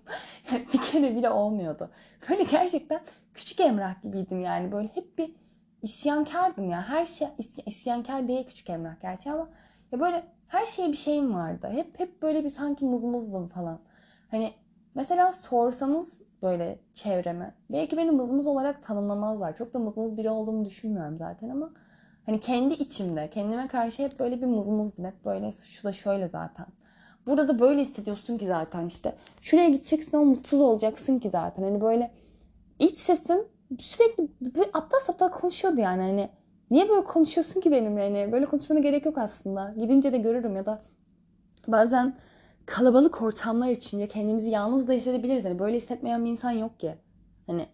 yani 0.51 0.65
bir 0.73 0.81
kere 0.81 1.15
bile 1.15 1.29
olmuyordu. 1.29 1.89
Böyle 2.29 2.43
gerçekten 2.43 3.01
küçük 3.33 3.59
Emrah 3.59 4.01
gibiydim 4.03 4.41
yani. 4.41 4.71
Böyle 4.71 4.87
hep 4.87 5.17
bir 5.17 5.35
isyankardım 5.81 6.69
ya. 6.69 6.89
Her 6.89 7.05
şey 7.05 7.27
isyankar 7.65 8.27
değil 8.27 8.47
küçük 8.47 8.69
Emrah 8.69 9.01
gerçi 9.01 9.31
ama 9.31 9.49
ya 9.91 9.99
böyle 9.99 10.23
her 10.47 10.65
şeye 10.65 10.91
bir 10.91 10.97
şeyim 10.97 11.33
vardı. 11.33 11.69
Hep 11.71 11.99
hep 11.99 12.21
böyle 12.21 12.43
bir 12.43 12.49
sanki 12.49 12.85
mızmızdım 12.85 13.47
falan. 13.49 13.79
Hani 14.31 14.53
mesela 14.95 15.31
sorsanız 15.31 16.21
böyle 16.41 16.79
çevreme 16.93 17.53
belki 17.69 17.97
beni 17.97 18.11
mızmız 18.11 18.47
olarak 18.47 18.83
tanımlamazlar. 18.83 19.55
Çok 19.55 19.73
da 19.73 19.79
mızmız 19.79 20.17
biri 20.17 20.29
olduğumu 20.29 20.65
düşünmüyorum 20.65 21.17
zaten 21.17 21.49
ama 21.49 21.71
hani 22.25 22.39
kendi 22.39 22.73
içimde 22.73 23.29
kendime 23.29 23.67
karşı 23.67 24.03
hep 24.03 24.19
böyle 24.19 24.41
bir 24.41 24.47
mızmızdım. 24.47 25.05
Hep 25.05 25.25
böyle 25.25 25.53
şu 25.63 25.83
da 25.83 25.91
şöyle 25.91 26.27
zaten. 26.27 26.65
Burada 27.25 27.47
da 27.47 27.59
böyle 27.59 27.81
hissediyorsun 27.81 28.37
ki 28.37 28.45
zaten 28.45 28.85
işte. 28.85 29.15
Şuraya 29.41 29.69
gideceksin 29.69 30.17
ama 30.17 30.25
mutsuz 30.25 30.59
olacaksın 30.61 31.19
ki 31.19 31.29
zaten. 31.29 31.63
Hani 31.63 31.81
böyle 31.81 32.11
iç 32.79 32.99
sesim 32.99 33.37
sürekli 33.79 34.27
böyle 34.41 34.69
aptal 34.73 34.99
saptal 34.99 35.29
konuşuyordu 35.29 35.81
yani. 35.81 36.01
Hani 36.01 36.29
niye 36.71 36.89
böyle 36.89 37.03
konuşuyorsun 37.03 37.61
ki 37.61 37.71
benimle? 37.71 38.03
Hani 38.03 38.31
böyle 38.31 38.45
konuşmana 38.45 38.79
gerek 38.79 39.05
yok 39.05 39.17
aslında. 39.17 39.73
Gidince 39.77 40.13
de 40.13 40.17
görürüm 40.17 40.55
ya 40.55 40.65
da 40.65 40.81
bazen 41.67 42.15
kalabalık 42.65 43.21
ortamlar 43.21 43.69
içinde 43.69 44.07
kendimizi 44.07 44.49
yalnız 44.49 44.87
da 44.87 44.93
hissedebiliriz. 44.93 45.45
Hani 45.45 45.59
böyle 45.59 45.77
hissetmeyen 45.77 46.25
bir 46.25 46.29
insan 46.29 46.51
yok 46.51 46.79
ki. 46.79 46.95
Hani 47.47 47.65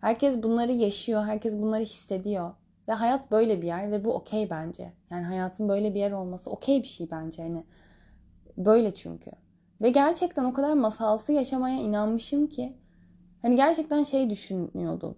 herkes 0.00 0.42
bunları 0.42 0.72
yaşıyor, 0.72 1.24
herkes 1.24 1.58
bunları 1.58 1.82
hissediyor. 1.82 2.50
Ve 2.88 2.92
hayat 2.92 3.30
böyle 3.30 3.62
bir 3.62 3.66
yer 3.66 3.92
ve 3.92 4.04
bu 4.04 4.14
okey 4.14 4.50
bence. 4.50 4.92
Yani 5.10 5.24
hayatın 5.24 5.68
böyle 5.68 5.94
bir 5.94 6.00
yer 6.00 6.12
olması 6.12 6.50
okey 6.50 6.82
bir 6.82 6.88
şey 6.88 7.10
bence. 7.10 7.42
Hani 7.42 7.64
böyle 8.56 8.94
çünkü. 8.94 9.30
Ve 9.82 9.90
gerçekten 9.90 10.44
o 10.44 10.52
kadar 10.52 10.72
masalsı 10.72 11.32
yaşamaya 11.32 11.80
inanmışım 11.80 12.46
ki 12.46 12.76
hani 13.42 13.56
gerçekten 13.56 14.02
şey 14.02 14.30
düşünüyordum. 14.30 15.16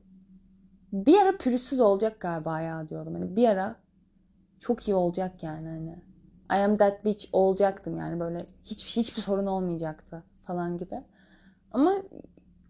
Bir 0.92 1.18
ara 1.20 1.36
pürüzsüz 1.36 1.80
olacak 1.80 2.20
galiba 2.20 2.60
ya 2.60 2.88
diyordum. 2.88 3.14
Hani 3.14 3.36
bir 3.36 3.48
ara 3.48 3.76
çok 4.60 4.88
iyi 4.88 4.94
olacak 4.94 5.42
yani 5.42 5.68
hani. 5.68 6.02
I 6.52 6.64
am 6.64 6.76
that 6.76 7.04
bitch 7.04 7.26
olacaktım 7.32 7.98
yani 7.98 8.20
böyle 8.20 8.46
hiçbir 8.64 8.90
hiçbir 9.02 9.22
sorun 9.22 9.46
olmayacaktı 9.46 10.22
falan 10.46 10.78
gibi. 10.78 11.00
Ama 11.72 11.94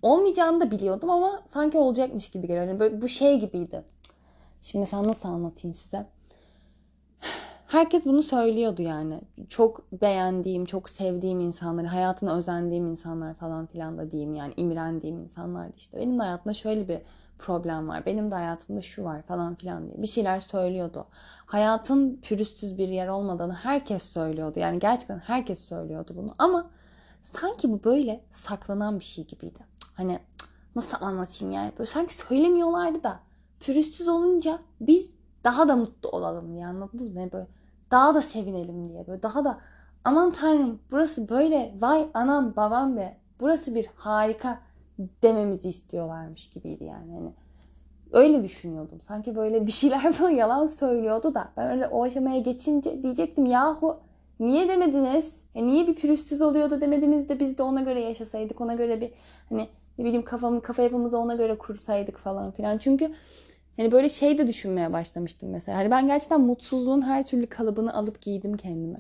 olmayacağını 0.03 0.61
da 0.61 0.71
biliyordum 0.71 1.11
ama 1.11 1.43
sanki 1.47 1.79
olacakmış 1.79 2.29
gibi 2.31 2.47
geliyor. 2.47 2.67
Yani 2.67 2.81
böyle 2.81 3.03
bu 3.03 3.09
şey 3.09 3.41
gibiydi. 3.41 3.85
Şimdi 4.63 4.87
sen 4.87 5.05
nasıl 5.05 5.29
anlatayım 5.29 5.75
size? 5.75 6.07
Herkes 7.67 8.05
bunu 8.05 8.23
söylüyordu 8.23 8.83
yani. 8.83 9.21
Çok 9.49 9.93
beğendiğim, 9.93 10.65
çok 10.65 10.89
sevdiğim 10.89 11.41
insanları, 11.41 11.87
hayatına 11.87 12.37
özendiğim 12.37 12.87
insanlar 12.87 13.35
falan 13.35 13.67
filan 13.67 13.99
da 13.99 14.11
diyeyim 14.11 14.35
yani 14.35 14.55
imrendiğim 14.57 15.19
insanlar 15.19 15.69
işte. 15.77 15.99
Benim 15.99 16.19
de 16.19 16.23
hayatımda 16.23 16.55
şöyle 16.55 16.89
bir 16.89 16.99
problem 17.39 17.89
var. 17.89 18.07
Benim 18.07 18.31
de 18.31 18.35
hayatımda 18.35 18.83
şu 18.83 19.05
var 19.05 19.23
falan 19.23 19.55
filan 19.55 19.87
diye 19.89 20.03
bir 20.03 20.07
şeyler 20.07 20.41
söylüyordu. 20.41 21.07
Hayatın 21.47 22.21
pürüzsüz 22.23 22.79
bir 22.79 22.89
yer 22.89 23.09
olmadığını 23.09 23.55
herkes 23.55 24.03
söylüyordu. 24.03 24.59
Yani 24.59 24.79
gerçekten 24.79 25.19
herkes 25.19 25.61
söylüyordu 25.61 26.13
bunu. 26.17 26.35
Ama 26.39 26.71
sanki 27.23 27.71
bu 27.73 27.85
böyle 27.85 28.21
saklanan 28.33 28.99
bir 28.99 29.05
şey 29.05 29.27
gibiydi. 29.27 29.59
Hani 29.95 30.19
nasıl 30.77 30.97
anlatayım 31.01 31.55
yani 31.55 31.73
böyle 31.79 31.91
sanki 31.91 32.15
söylemiyorlardı 32.15 33.03
da 33.03 33.21
pürüzsüz 33.61 34.09
olunca 34.09 34.59
biz 34.81 35.17
daha 35.45 35.69
da 35.69 35.77
mutlu 35.77 36.09
olalım 36.09 36.55
diye 36.55 36.67
anladınız 36.67 37.09
mı? 37.09 37.33
Böyle 37.33 37.47
daha 37.91 38.15
da 38.15 38.23
sevinelim 38.23 38.89
diye 38.89 39.07
böyle 39.07 39.23
daha 39.23 39.45
da 39.45 39.59
aman 40.05 40.31
tanrım 40.31 40.79
burası 40.91 41.29
böyle 41.29 41.75
vay 41.81 42.09
anam 42.15 42.57
babam 42.57 42.97
be 42.97 43.17
burası 43.41 43.75
bir 43.75 43.87
harika 43.95 44.61
dememizi 45.23 45.69
istiyorlarmış 45.69 46.51
gibiydi 46.51 46.85
yani. 46.85 47.13
Hani 47.13 47.33
öyle 48.13 48.43
düşünüyordum. 48.43 49.01
Sanki 49.01 49.37
böyle 49.37 49.67
bir 49.67 49.73
şeyler 49.73 50.03
bana 50.21 50.31
yalan 50.31 50.67
söylüyordu 50.67 51.35
da 51.35 51.49
ben 51.57 51.71
öyle 51.71 51.87
o 51.87 52.05
aşamaya 52.05 52.39
geçince 52.39 53.03
diyecektim 53.03 53.47
yahu 53.47 54.01
niye 54.41 54.69
demediniz? 54.69 55.35
E 55.55 55.67
niye 55.67 55.87
bir 55.87 55.95
pürüzsüz 55.95 56.43
oluyordu 56.43 56.81
demediniz 56.81 57.29
de 57.29 57.41
biz 57.41 57.59
de 57.59 57.63
ona 57.63 57.81
göre 57.81 58.01
yaşasaydık. 58.01 58.61
Ona 58.61 58.75
göre 58.75 59.01
bir 59.01 59.13
hani 59.49 59.69
ne 59.99 60.05
bileyim 60.05 60.25
kafamı 60.25 60.63
kafa 60.63 60.83
yapımızı 60.83 61.19
ona 61.19 61.35
göre 61.35 61.59
kursaydık 61.59 62.19
falan 62.19 62.51
filan. 62.51 62.79
Çünkü 62.79 63.15
hani 63.77 63.93
böyle 63.93 64.09
şey 64.09 64.39
de 64.39 64.47
düşünmeye 64.47 64.93
başlamıştım 64.93 65.51
mesela. 65.51 65.79
Hani 65.79 65.91
ben 65.91 66.07
gerçekten 66.07 66.41
mutsuzluğun 66.41 67.03
her 67.03 67.27
türlü 67.27 67.47
kalıbını 67.47 67.95
alıp 67.95 68.23
giydim 68.23 68.57
kendime. 68.57 68.99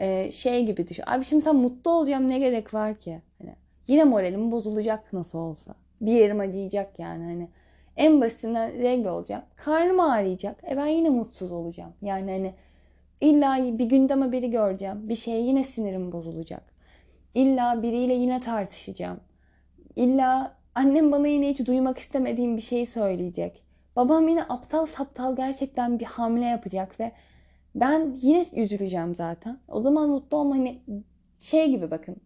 Ee, 0.00 0.32
şey 0.32 0.66
gibi 0.66 0.88
düşün. 0.88 1.04
Abi 1.06 1.24
şimdi 1.24 1.44
sen 1.44 1.56
mutlu 1.56 1.90
olacağım 1.90 2.28
ne 2.28 2.38
gerek 2.38 2.74
var 2.74 2.94
ki? 2.94 3.22
Hani 3.38 3.54
Yine 3.88 4.04
moralim 4.04 4.50
bozulacak 4.52 5.12
nasıl 5.12 5.38
olsa. 5.38 5.74
Bir 6.00 6.12
yerim 6.12 6.40
acıyacak 6.40 6.98
yani 6.98 7.24
hani. 7.24 7.48
En 7.96 8.20
basitinden 8.20 8.72
regl 8.82 9.06
olacağım. 9.06 9.42
Karnım 9.56 10.00
ağrıyacak. 10.00 10.64
E 10.70 10.76
ben 10.76 10.86
yine 10.86 11.08
mutsuz 11.08 11.52
olacağım. 11.52 11.92
Yani 12.02 12.30
hani 12.30 12.54
illa 13.20 13.78
bir 13.78 13.84
gündeme 13.84 14.32
biri 14.32 14.50
göreceğim. 14.50 15.08
Bir 15.08 15.14
şeye 15.14 15.40
yine 15.40 15.64
sinirim 15.64 16.12
bozulacak. 16.12 16.62
İlla 17.34 17.82
biriyle 17.82 18.14
yine 18.14 18.40
tartışacağım. 18.40 19.20
İlla 19.96 20.56
annem 20.74 21.12
bana 21.12 21.26
yine 21.28 21.50
hiç 21.50 21.66
duymak 21.66 21.98
istemediğim 21.98 22.56
bir 22.56 22.62
şeyi 22.62 22.86
söyleyecek. 22.86 23.62
Babam 23.98 24.28
yine 24.28 24.42
aptal 24.42 24.86
saptal 24.86 25.36
gerçekten 25.36 25.98
bir 25.98 26.04
hamle 26.04 26.44
yapacak 26.44 27.00
ve 27.00 27.12
ben 27.74 28.18
yine 28.20 28.46
üzüleceğim 28.52 29.14
zaten. 29.14 29.58
O 29.68 29.82
zaman 29.82 30.08
mutlu 30.10 30.36
olma 30.36 30.54
hani 30.54 30.78
şey 31.38 31.70
gibi 31.70 31.90
bakın. 31.90 32.16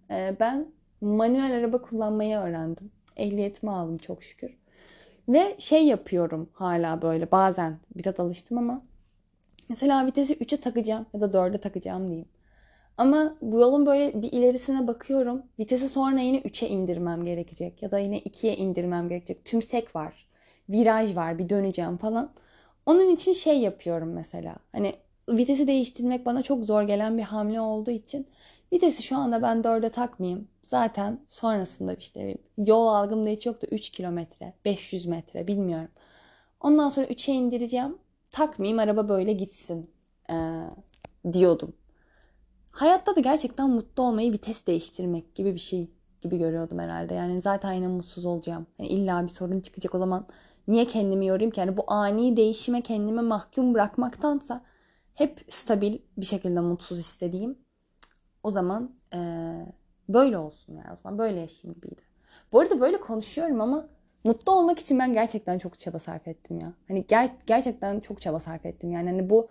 Ben 0.41 0.67
manuel 1.01 1.53
araba 1.59 1.83
kullanmayı 1.83 2.37
öğrendim. 2.37 2.91
Ehliyetimi 3.17 3.73
aldım 3.73 3.97
çok 3.97 4.23
şükür. 4.23 4.59
Ve 5.29 5.55
şey 5.59 5.87
yapıyorum 5.87 6.51
hala 6.53 7.03
böyle 7.03 7.31
bazen 7.31 7.79
biraz 7.97 8.21
alıştım 8.21 8.59
ama 8.59 8.83
mesela 9.69 10.07
vitesi 10.07 10.35
3'e 10.35 10.61
takacağım 10.61 11.07
ya 11.15 11.21
da 11.21 11.27
4'e 11.27 11.59
takacağım 11.59 12.07
diyeyim. 12.07 12.29
Ama 12.97 13.37
bu 13.43 13.61
yolun 13.61 13.87
böyle 13.87 14.23
bir 14.23 14.33
ilerisine 14.33 14.87
bakıyorum. 14.87 15.43
Vitesi 15.59 15.89
sonra 15.89 16.21
yine 16.21 16.39
3'e 16.39 16.69
indirmem 16.69 17.25
gerekecek 17.25 17.83
ya 17.83 17.91
da 17.91 17.99
yine 17.99 18.19
2'ye 18.19 18.57
indirmem 18.57 19.09
gerekecek. 19.09 19.45
Tümsek 19.45 19.97
var. 19.97 20.32
Viraj 20.69 21.17
var. 21.17 21.39
Bir 21.39 21.49
döneceğim 21.49 21.97
falan. 21.97 22.31
Onun 22.87 23.11
için 23.11 23.33
şey 23.33 23.59
yapıyorum 23.59 24.13
mesela. 24.13 24.57
Hani 24.73 24.95
vitesi 25.29 25.67
değiştirmek 25.67 26.27
bana 26.27 26.43
çok 26.43 26.65
zor 26.65 26.83
gelen 26.83 27.19
bir 27.19 27.23
hamle 27.23 27.61
olduğu 27.61 27.91
için 27.91 28.27
vitesi 28.73 29.03
şu 29.03 29.17
anda 29.17 29.43
ben 29.43 29.63
4'e 29.63 29.89
takmayayım. 29.89 30.49
Zaten 30.63 31.19
sonrasında 31.29 31.95
işte 31.95 32.37
yol 32.59 32.87
algımda 32.87 33.31
hiç 33.31 33.47
yoktu. 33.47 33.67
3 33.71 33.91
kilometre, 33.91 34.53
500 34.65 35.07
metre 35.07 35.47
bilmiyorum. 35.47 35.91
Ondan 36.61 36.89
sonra 36.89 37.07
3'e 37.07 37.35
indireceğim. 37.35 37.99
Takmayayım 38.31 38.79
araba 38.79 39.09
böyle 39.09 39.33
gitsin 39.33 39.91
ee, 40.31 40.63
diyordum. 41.33 41.73
Hayatta 42.71 43.17
da 43.17 43.21
gerçekten 43.21 43.71
mutlu 43.71 44.03
olmayı 44.03 44.33
vites 44.33 44.67
değiştirmek 44.67 45.35
gibi 45.35 45.55
bir 45.55 45.61
şey 45.61 45.91
gibi 46.21 46.39
görüyordum 46.39 46.79
herhalde. 46.79 47.15
Yani 47.15 47.41
zaten 47.41 47.73
yine 47.73 47.87
mutsuz 47.87 48.25
olacağım. 48.25 48.67
Yani 48.79 48.89
illa 48.89 49.23
bir 49.23 49.29
sorun 49.29 49.61
çıkacak 49.61 49.95
o 49.95 49.99
zaman 49.99 50.27
niye 50.69 50.85
kendimi 50.87 51.27
yorayım 51.27 51.51
ki? 51.51 51.61
Yani 51.61 51.77
bu 51.77 51.85
ani 51.87 52.37
değişime 52.37 52.81
kendimi 52.81 53.23
mahkum 53.23 53.75
bırakmaktansa 53.75 54.63
hep 55.15 55.45
stabil 55.49 55.99
bir 56.17 56.27
şekilde 56.27 56.61
mutsuz 56.61 56.99
istediğim 57.01 57.59
o 58.43 58.51
zaman 58.51 58.91
ee, 59.15 59.67
Böyle 60.09 60.39
olsun 60.39 60.75
yani 60.77 60.93
o 60.93 60.97
zaman 60.97 61.19
böyle 61.19 61.41
yaşayayım 61.41 61.75
gibiydi. 61.81 62.03
Bu 62.53 62.61
arada 62.61 62.81
böyle 62.81 63.01
konuşuyorum 63.01 63.61
ama 63.61 63.89
mutlu 64.25 64.53
olmak 64.53 64.79
için 64.79 64.99
ben 64.99 65.13
gerçekten 65.13 65.59
çok 65.59 65.79
çaba 65.81 65.99
sarf 65.99 66.29
ettim 66.29 66.59
ya. 66.61 66.73
Hani 66.89 67.03
ger- 67.05 67.31
gerçekten 67.47 68.01
çok 68.01 68.21
çaba 68.21 68.41
sarf 68.41 68.67
ettim. 68.67 68.91
Yani 68.93 69.11
hani 69.11 69.31
bu 69.31 69.49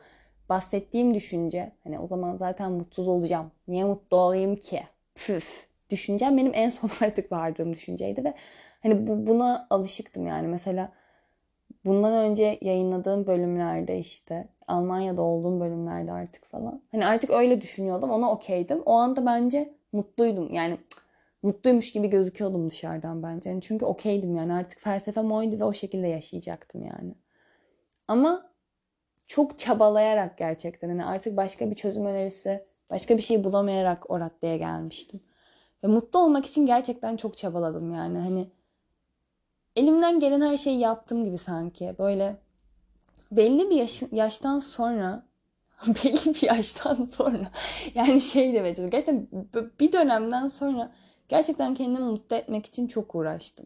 bahsettiğim 0.49 1.13
düşünce 1.13 1.71
hani 1.83 1.99
o 1.99 2.07
zaman 2.07 2.35
zaten 2.37 2.71
mutsuz 2.71 3.07
olacağım. 3.07 3.51
Niye 3.67 3.83
mutlu 3.83 4.17
olayım 4.17 4.55
ki? 4.55 4.83
Püf. 5.15 5.67
Düşüncem 5.89 6.37
benim 6.37 6.51
en 6.55 6.69
son 6.69 6.89
artık 7.05 7.31
vardığım 7.31 7.73
düşünceydi 7.73 8.23
ve 8.23 8.33
hani 8.83 9.07
bu, 9.07 9.27
buna 9.27 9.67
alışıktım 9.69 10.25
yani. 10.27 10.47
Mesela 10.47 10.91
bundan 11.85 12.13
önce 12.13 12.57
yayınladığım 12.61 13.27
bölümlerde 13.27 13.99
işte 13.99 14.47
Almanya'da 14.67 15.21
olduğum 15.21 15.59
bölümlerde 15.59 16.11
artık 16.11 16.45
falan. 16.45 16.81
Hani 16.91 17.05
artık 17.05 17.29
öyle 17.29 17.61
düşünüyordum. 17.61 18.09
Ona 18.09 18.31
okeydim. 18.31 18.81
O 18.85 18.93
anda 18.93 19.25
bence 19.25 19.73
mutluydum. 19.91 20.53
Yani 20.53 20.77
mutluymuş 21.43 21.91
gibi 21.91 22.07
gözüküyordum 22.09 22.69
dışarıdan 22.69 23.23
bence. 23.23 23.49
Yani 23.49 23.61
çünkü 23.61 23.85
okeydim 23.85 24.35
yani 24.35 24.53
artık 24.53 24.79
felsefem 24.79 25.31
oydu 25.31 25.59
ve 25.59 25.63
o 25.63 25.73
şekilde 25.73 26.07
yaşayacaktım 26.07 26.83
yani. 26.83 27.15
Ama 28.07 28.51
çok 29.27 29.59
çabalayarak 29.59 30.37
gerçekten 30.37 30.89
hani 30.89 31.05
artık 31.05 31.37
başka 31.37 31.71
bir 31.71 31.75
çözüm 31.75 32.05
önerisi, 32.05 32.65
başka 32.89 33.17
bir 33.17 33.21
şey 33.21 33.43
bulamayarak 33.43 34.11
o 34.11 34.19
raddeye 34.19 34.57
gelmiştim. 34.57 35.19
Ve 35.83 35.87
mutlu 35.87 36.19
olmak 36.19 36.45
için 36.45 36.65
gerçekten 36.65 37.17
çok 37.17 37.37
çabaladım 37.37 37.93
yani 37.93 38.17
hani 38.17 38.51
elimden 39.75 40.19
gelen 40.19 40.41
her 40.41 40.57
şeyi 40.57 40.79
yaptım 40.79 41.25
gibi 41.25 41.37
sanki. 41.37 41.95
Böyle 41.99 42.37
belli 43.31 43.69
bir 43.69 43.75
yaş, 43.75 44.03
yaştan 44.11 44.59
sonra 44.59 45.23
belli 45.87 46.33
bir 46.33 46.47
yaştan 46.47 47.03
sonra 47.03 47.51
yani 47.95 48.21
şey 48.21 48.53
çalışıyorum. 48.55 48.91
Gerçekten 48.91 49.27
bir 49.79 49.91
dönemden 49.91 50.47
sonra 50.47 50.91
gerçekten 51.29 51.73
kendimi 51.73 52.05
mutlu 52.05 52.35
etmek 52.35 52.65
için 52.65 52.87
çok 52.87 53.15
uğraştım. 53.15 53.65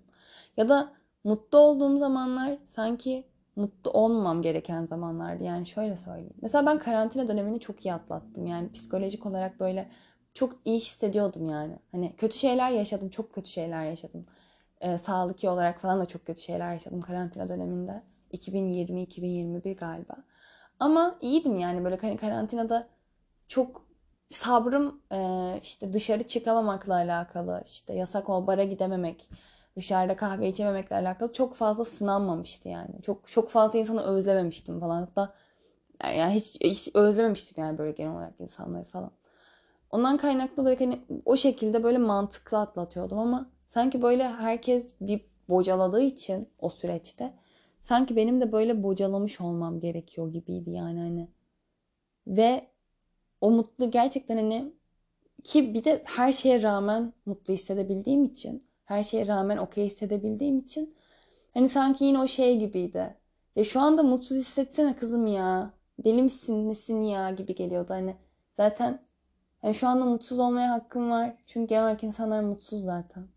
Ya 0.58 0.70
da 0.70 0.92
mutlu 1.24 1.58
olduğum 1.58 1.98
zamanlar 1.98 2.58
sanki 2.66 3.24
mutlu 3.56 3.92
olmamam 3.92 4.42
gereken 4.42 4.86
zamanlardı. 4.86 5.44
Yani 5.44 5.66
şöyle 5.66 5.96
söyleyeyim. 5.96 6.34
Mesela 6.42 6.66
ben 6.66 6.80
karantina 6.80 7.28
dönemini 7.28 7.60
çok 7.60 7.86
iyi 7.86 7.94
atlattım. 7.94 8.48
Yani 8.48 8.72
psikolojik 8.72 9.26
olarak 9.26 9.60
böyle 9.60 9.90
çok 10.34 10.56
iyi 10.66 10.80
hissediyordum 10.80 11.50
yani. 11.50 11.80
Hani 11.92 12.16
kötü 12.18 12.38
şeyler 12.38 12.72
yaşadım. 12.72 13.10
Çok 13.10 13.34
kötü 13.34 13.50
şeyler 13.50 13.86
yaşadım. 13.86 14.26
Ee, 14.86 14.98
sağlıklı 14.98 15.52
olarak 15.52 15.82
falan 15.82 16.00
da 16.00 16.06
çok 16.06 16.26
kötü 16.26 16.42
şeyler 16.42 16.74
yaşadım 16.74 17.02
karantina 17.02 17.50
döneminde. 17.50 18.04
2020-2021 18.32 19.76
galiba. 19.76 20.16
Ama 20.80 21.16
iyiydim 21.22 21.60
yani 21.60 21.84
böyle 21.84 21.98
hani 21.98 22.18
karantinada 22.18 22.88
çok 23.48 23.86
sabrım 24.30 25.02
e, 25.12 25.20
işte 25.64 25.94
dışarı 25.94 26.28
çıkamamakla 26.28 26.94
alakalı 26.94 27.64
işte 27.66 27.94
yasak 27.94 28.30
ol 28.30 28.48
bara 28.48 28.64
gidememek 28.64 29.30
dışarıda 29.76 30.16
kahve 30.16 30.50
içememekle 30.50 30.96
alakalı 30.96 31.34
çok 31.34 31.56
fazla 31.56 31.84
sınanmamıştı 31.84 32.70
yani. 32.70 33.02
Çok 33.02 33.28
çok 33.28 33.50
fazla 33.50 33.80
insanı 33.80 34.02
özlememiştim 34.04 34.80
falan. 34.80 35.00
Hatta 35.00 35.34
yani 36.18 36.34
hiç, 36.34 36.62
hiç 36.62 36.96
özlememiştim 36.96 37.64
yani 37.64 37.78
böyle 37.78 37.92
genel 37.92 38.14
olarak 38.14 38.34
insanları 38.40 38.86
falan. 38.86 39.12
Ondan 39.92 40.18
kaynaklı 40.18 40.62
olarak 40.64 40.82
hani 40.82 41.06
o 41.26 41.38
şekilde 41.38 41.84
böyle 41.84 41.98
mantıklı 41.98 42.60
atlatıyordum 42.60 43.20
ama 43.20 43.55
sanki 43.76 44.02
böyle 44.02 44.28
herkes 44.28 44.96
bir 45.02 45.22
bocaladığı 45.50 46.02
için 46.02 46.50
o 46.60 46.70
süreçte 46.70 47.34
sanki 47.82 48.16
benim 48.16 48.42
de 48.42 48.52
böyle 48.52 48.84
bocalamış 48.84 49.42
olmam 49.42 49.80
gerekiyor 49.80 50.34
gibiydi 50.34 50.70
yani 50.72 51.00
hani. 51.00 51.30
Ve 52.28 52.68
o 53.42 53.52
mutlu 53.52 53.92
gerçekten 53.92 54.38
hani 54.38 54.74
ki 55.44 55.74
bir 55.74 55.84
de 55.84 56.02
her 56.06 56.32
şeye 56.32 56.62
rağmen 56.62 57.14
mutlu 57.26 57.54
hissedebildiğim 57.54 58.26
için 58.26 58.68
her 58.86 59.04
şeye 59.04 59.28
rağmen 59.28 59.58
okey 59.58 59.86
hissedebildiğim 59.86 60.60
için 60.60 60.96
hani 61.54 61.70
sanki 61.70 62.06
yine 62.06 62.20
o 62.20 62.28
şey 62.28 62.60
gibiydi. 62.60 63.16
Ya 63.56 63.64
şu 63.64 63.80
anda 63.80 64.04
mutsuz 64.04 64.38
hissetsene 64.38 64.96
kızım 64.96 65.28
ya. 65.28 65.74
Deli 66.00 66.22
misin 66.24 66.70
nesin 66.70 67.02
ya 67.02 67.32
gibi 67.32 67.56
geliyordu. 67.56 67.94
Hani 67.94 68.16
zaten 68.54 69.00
hani 69.62 69.74
şu 69.74 69.88
anda 69.88 70.06
mutsuz 70.06 70.40
olmaya 70.40 70.72
hakkım 70.72 71.12
var. 71.12 71.38
Çünkü 71.46 71.68
genel 71.68 71.84
olarak 71.84 72.04
insanlar 72.04 72.42
mutsuz 72.42 72.84
zaten. 72.84 73.35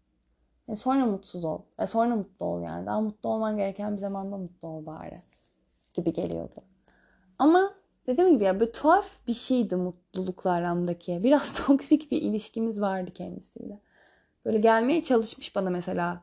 E 0.68 0.76
sonra 0.76 1.06
mutsuz 1.06 1.44
ol. 1.44 1.58
E 1.78 1.86
sonra 1.86 2.16
mutlu 2.16 2.46
ol 2.46 2.62
yani. 2.62 2.86
Daha 2.86 3.00
mutlu 3.00 3.28
olman 3.28 3.56
gereken 3.56 3.96
bir 3.96 4.00
zamanda 4.00 4.36
mutlu 4.36 4.68
ol 4.68 4.86
bari. 4.86 5.22
Gibi 5.94 6.12
geliyordu. 6.12 6.54
Ama 7.38 7.74
dediğim 8.06 8.32
gibi 8.34 8.44
ya 8.44 8.60
böyle 8.60 8.72
tuhaf 8.72 9.10
bir 9.26 9.34
şeydi 9.34 9.76
mutlulukla 9.76 10.50
aramdaki. 10.50 11.20
Biraz 11.22 11.52
toksik 11.66 12.10
bir 12.10 12.22
ilişkimiz 12.22 12.80
vardı 12.80 13.10
kendisiyle. 13.14 13.80
Böyle 14.44 14.58
gelmeye 14.58 15.02
çalışmış 15.02 15.56
bana 15.56 15.70
mesela. 15.70 16.22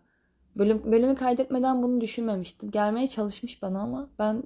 Bölüm, 0.56 0.92
bölümü 0.92 1.16
kaydetmeden 1.16 1.84
bunu 1.84 2.02
düşünmemiştim. 2.02 2.72
Gelmeye 2.72 3.08
çalışmış 3.08 3.62
bana 3.62 3.82
ama 3.82 4.10
ben 4.20 4.44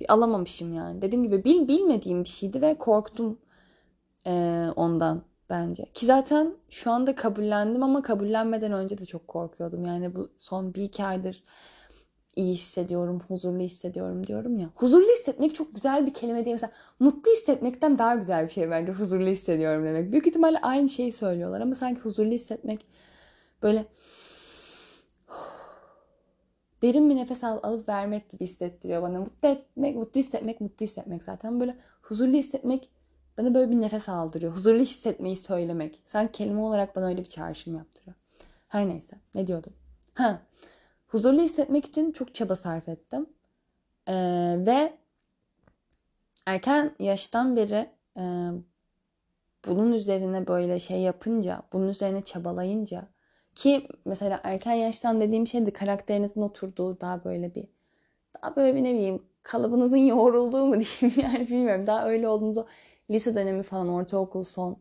bir 0.00 0.12
alamamışım 0.12 0.74
yani. 0.74 1.02
Dediğim 1.02 1.24
gibi 1.24 1.44
bil, 1.44 1.68
bilmediğim 1.68 2.24
bir 2.24 2.28
şeydi 2.28 2.62
ve 2.62 2.78
korktum 2.78 3.38
e, 4.26 4.66
ondan 4.76 5.22
bence. 5.50 5.84
Ki 5.94 6.06
zaten 6.06 6.54
şu 6.68 6.90
anda 6.90 7.14
kabullendim 7.14 7.82
ama 7.82 8.02
kabullenmeden 8.02 8.72
önce 8.72 8.98
de 8.98 9.04
çok 9.04 9.28
korkuyordum. 9.28 9.86
Yani 9.86 10.14
bu 10.14 10.28
son 10.38 10.74
bir 10.74 10.82
iki 10.82 11.04
aydır 11.04 11.44
iyi 12.36 12.54
hissediyorum, 12.54 13.20
huzurlu 13.28 13.60
hissediyorum 13.60 14.26
diyorum 14.26 14.58
ya. 14.58 14.70
Huzurlu 14.74 15.12
hissetmek 15.12 15.54
çok 15.54 15.74
güzel 15.74 16.06
bir 16.06 16.14
kelime 16.14 16.44
değil. 16.44 16.54
Mesela 16.54 16.72
mutlu 17.00 17.32
hissetmekten 17.32 17.98
daha 17.98 18.14
güzel 18.14 18.46
bir 18.46 18.52
şey 18.52 18.70
bence 18.70 18.92
huzurlu 18.92 19.26
hissediyorum 19.26 19.86
demek. 19.86 20.12
Büyük 20.12 20.26
ihtimalle 20.26 20.58
aynı 20.58 20.88
şeyi 20.88 21.12
söylüyorlar 21.12 21.60
ama 21.60 21.74
sanki 21.74 22.00
huzurlu 22.00 22.30
hissetmek 22.30 22.86
böyle 23.62 23.86
derin 26.82 27.10
bir 27.10 27.16
nefes 27.16 27.44
al, 27.44 27.58
alıp 27.62 27.88
vermek 27.88 28.30
gibi 28.30 28.44
hissettiriyor 28.44 29.02
bana. 29.02 29.20
Mutlu 29.20 29.48
etmek, 29.48 29.96
mutlu 29.96 30.20
hissetmek, 30.20 30.60
mutlu 30.60 30.86
hissetmek 30.86 31.22
zaten. 31.22 31.60
Böyle 31.60 31.76
huzurlu 32.02 32.36
hissetmek 32.36 32.88
bana 33.40 33.54
böyle 33.54 33.70
bir 33.70 33.80
nefes 33.80 34.08
aldırıyor. 34.08 34.56
Huzurlu 34.56 34.82
hissetmeyi 34.82 35.36
söylemek. 35.36 36.02
Sanki 36.06 36.32
kelime 36.32 36.60
olarak 36.60 36.96
bana 36.96 37.06
öyle 37.06 37.20
bir 37.20 37.28
çağrışım 37.28 37.74
yaptırıyor. 37.76 38.16
Her 38.68 38.88
neyse. 38.88 39.16
Ne 39.34 39.46
diyordum? 39.46 39.72
Ha 40.14 40.40
huzurlu 41.10 41.42
hissetmek 41.42 41.84
için 41.84 42.12
çok 42.12 42.34
çaba 42.34 42.56
sarf 42.56 42.88
ettim. 42.88 43.26
Ee, 44.08 44.14
ve 44.58 44.92
erken 46.46 46.94
yaştan 46.98 47.56
beri 47.56 47.90
e, 48.16 48.22
bunun 49.68 49.92
üzerine 49.92 50.46
böyle 50.46 50.80
şey 50.80 51.00
yapınca, 51.00 51.62
bunun 51.72 51.88
üzerine 51.88 52.24
çabalayınca 52.24 53.08
ki 53.54 53.88
mesela 54.04 54.40
erken 54.44 54.72
yaştan 54.72 55.20
dediğim 55.20 55.46
şey 55.46 55.66
de 55.66 55.70
karakterinizin 55.70 56.42
oturduğu 56.42 57.00
daha 57.00 57.24
böyle 57.24 57.54
bir 57.54 57.68
daha 58.42 58.56
böyle 58.56 58.76
bir 58.76 58.84
ne 58.84 58.94
bileyim 58.94 59.22
kalıbınızın 59.42 59.96
yoğrulduğu 60.14 60.66
mu 60.66 60.74
diyeyim 60.74 61.20
yani 61.20 61.48
bilmiyorum. 61.48 61.86
Daha 61.86 62.08
öyle 62.08 62.28
olduğunuzu 62.28 62.66
lise 63.10 63.34
dönemi 63.34 63.62
falan 63.62 63.88
ortaokul 63.88 64.44
son 64.44 64.76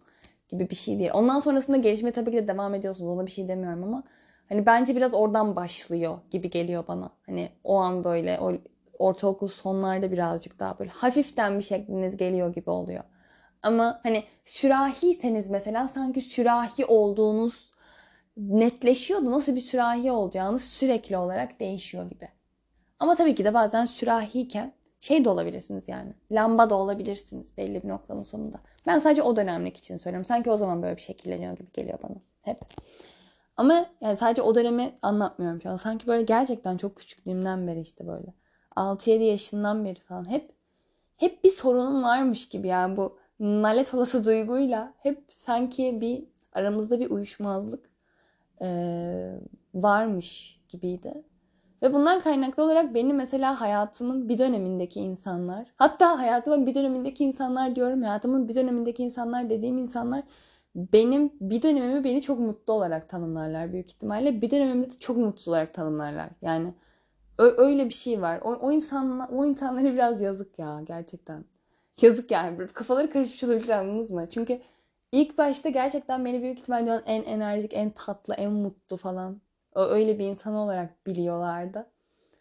gibi 0.49 0.69
bir 0.69 0.75
şey 0.75 0.99
değil. 0.99 1.11
Ondan 1.13 1.39
sonrasında 1.39 1.77
gelişme 1.77 2.11
tabii 2.11 2.31
ki 2.31 2.37
de 2.37 2.47
devam 2.47 2.73
ediyorsunuz. 2.73 3.11
Ona 3.11 3.25
bir 3.25 3.31
şey 3.31 3.47
demiyorum 3.47 3.83
ama 3.83 4.03
Hani 4.49 4.65
bence 4.65 4.95
biraz 4.95 5.13
oradan 5.13 5.55
başlıyor 5.55 6.19
gibi 6.31 6.49
geliyor 6.49 6.83
bana. 6.87 7.09
Hani 7.25 7.49
o 7.63 7.77
an 7.77 8.03
böyle 8.03 8.39
o 8.39 8.53
ortaokul 8.99 9.47
sonlarda 9.47 10.11
birazcık 10.11 10.59
daha 10.59 10.79
böyle 10.79 10.89
hafiften 10.89 11.57
bir 11.57 11.63
şekliniz 11.63 12.17
geliyor 12.17 12.53
gibi 12.53 12.69
oluyor. 12.69 13.03
Ama 13.63 13.99
hani 14.03 14.23
sürahiyseniz 14.45 15.49
mesela 15.49 15.87
sanki 15.87 16.21
sürahi 16.21 16.85
olduğunuz 16.85 17.73
netleşiyor 18.37 19.25
da 19.25 19.31
nasıl 19.31 19.55
bir 19.55 19.61
sürahi 19.61 20.11
olacağınız 20.11 20.63
sürekli 20.63 21.17
olarak 21.17 21.59
değişiyor 21.59 22.09
gibi. 22.09 22.29
Ama 22.99 23.15
tabii 23.15 23.35
ki 23.35 23.45
de 23.45 23.53
bazen 23.53 23.85
sürahiyken 23.85 24.73
şey 24.99 25.25
de 25.25 25.29
olabilirsiniz 25.29 25.83
yani. 25.87 26.13
Lamba 26.31 26.69
da 26.69 26.75
olabilirsiniz 26.75 27.57
belli 27.57 27.83
bir 27.83 27.87
noktanın 27.89 28.23
sonunda. 28.23 28.59
Ben 28.87 28.99
sadece 28.99 29.21
o 29.21 29.35
dönemlik 29.35 29.77
için 29.77 29.97
söylüyorum. 29.97 30.25
Sanki 30.25 30.51
o 30.51 30.57
zaman 30.57 30.83
böyle 30.83 30.95
bir 30.95 31.01
şekilleniyor 31.01 31.57
gibi 31.57 31.71
geliyor 31.73 31.99
bana 32.03 32.15
hep. 32.41 32.59
Ama 33.57 33.85
yani 34.01 34.17
sadece 34.17 34.41
o 34.41 34.55
dönemi 34.55 34.97
anlatmıyorum 35.01 35.61
şu 35.61 35.69
an. 35.69 35.77
Sanki 35.77 36.07
böyle 36.07 36.21
gerçekten 36.21 36.77
çok 36.77 36.95
küçüklüğümden 36.95 37.67
beri 37.67 37.79
işte 37.79 38.07
böyle. 38.07 38.33
6-7 38.75 39.23
yaşından 39.23 39.85
beri 39.85 39.99
falan 39.99 40.29
hep 40.29 40.51
hep 41.17 41.43
bir 41.43 41.49
sorunum 41.49 42.03
varmış 42.03 42.49
gibi 42.49 42.67
yani 42.67 42.97
bu 42.97 43.19
nalet 43.39 43.93
olası 43.93 44.25
duyguyla 44.25 44.93
hep 44.99 45.23
sanki 45.31 46.01
bir 46.01 46.23
aramızda 46.53 46.99
bir 46.99 47.09
uyuşmazlık 47.09 47.89
e, 48.61 48.67
varmış 49.73 50.59
gibiydi. 50.69 51.23
Ve 51.81 51.93
bundan 51.93 52.21
kaynaklı 52.21 52.63
olarak 52.63 52.93
benim 52.93 53.15
mesela 53.15 53.61
hayatımın 53.61 54.29
bir 54.29 54.37
dönemindeki 54.37 54.99
insanlar, 54.99 55.67
hatta 55.75 56.19
hayatımın 56.19 56.65
bir 56.65 56.75
dönemindeki 56.75 57.23
insanlar 57.23 57.75
diyorum, 57.75 58.01
hayatımın 58.01 58.47
bir 58.47 58.55
dönemindeki 58.55 59.03
insanlar 59.03 59.49
dediğim 59.49 59.77
insanlar 59.77 60.23
benim 60.75 61.31
bir 61.41 61.61
dönemimi 61.61 62.03
beni 62.03 62.21
çok 62.21 62.39
mutlu 62.39 62.73
olarak 62.73 63.09
tanımlarlar 63.09 63.73
büyük 63.73 63.89
ihtimalle. 63.89 64.41
Bir 64.41 64.51
dönemimde 64.51 64.89
de 64.89 64.99
çok 64.99 65.17
mutsuz 65.17 65.47
olarak 65.47 65.73
tanımlarlar. 65.73 66.29
Yani 66.41 66.73
öyle 67.37 67.85
bir 67.85 67.93
şey 67.93 68.21
var. 68.21 68.39
O, 68.43 68.53
o 68.53 68.71
insanlar 68.71 69.29
o 69.29 69.45
insanlara 69.45 69.93
biraz 69.93 70.21
yazık 70.21 70.59
ya 70.59 70.81
gerçekten. 70.87 71.45
Yazık 72.01 72.31
yani. 72.31 72.67
Kafaları 72.67 73.11
karışmış 73.11 73.43
olabilir 73.43 73.69
anladınız 73.69 74.11
mı? 74.11 74.27
Çünkü 74.29 74.61
ilk 75.11 75.37
başta 75.37 75.69
gerçekten 75.69 76.25
beni 76.25 76.41
büyük 76.41 76.59
ihtimalle 76.59 77.01
en 77.05 77.23
enerjik, 77.23 77.73
en 77.73 77.89
tatlı, 77.89 78.33
en 78.33 78.51
mutlu 78.51 78.97
falan 78.97 79.41
öyle 79.87 80.19
bir 80.19 80.25
insan 80.25 80.55
olarak 80.55 81.07
biliyorlardı. 81.07 81.91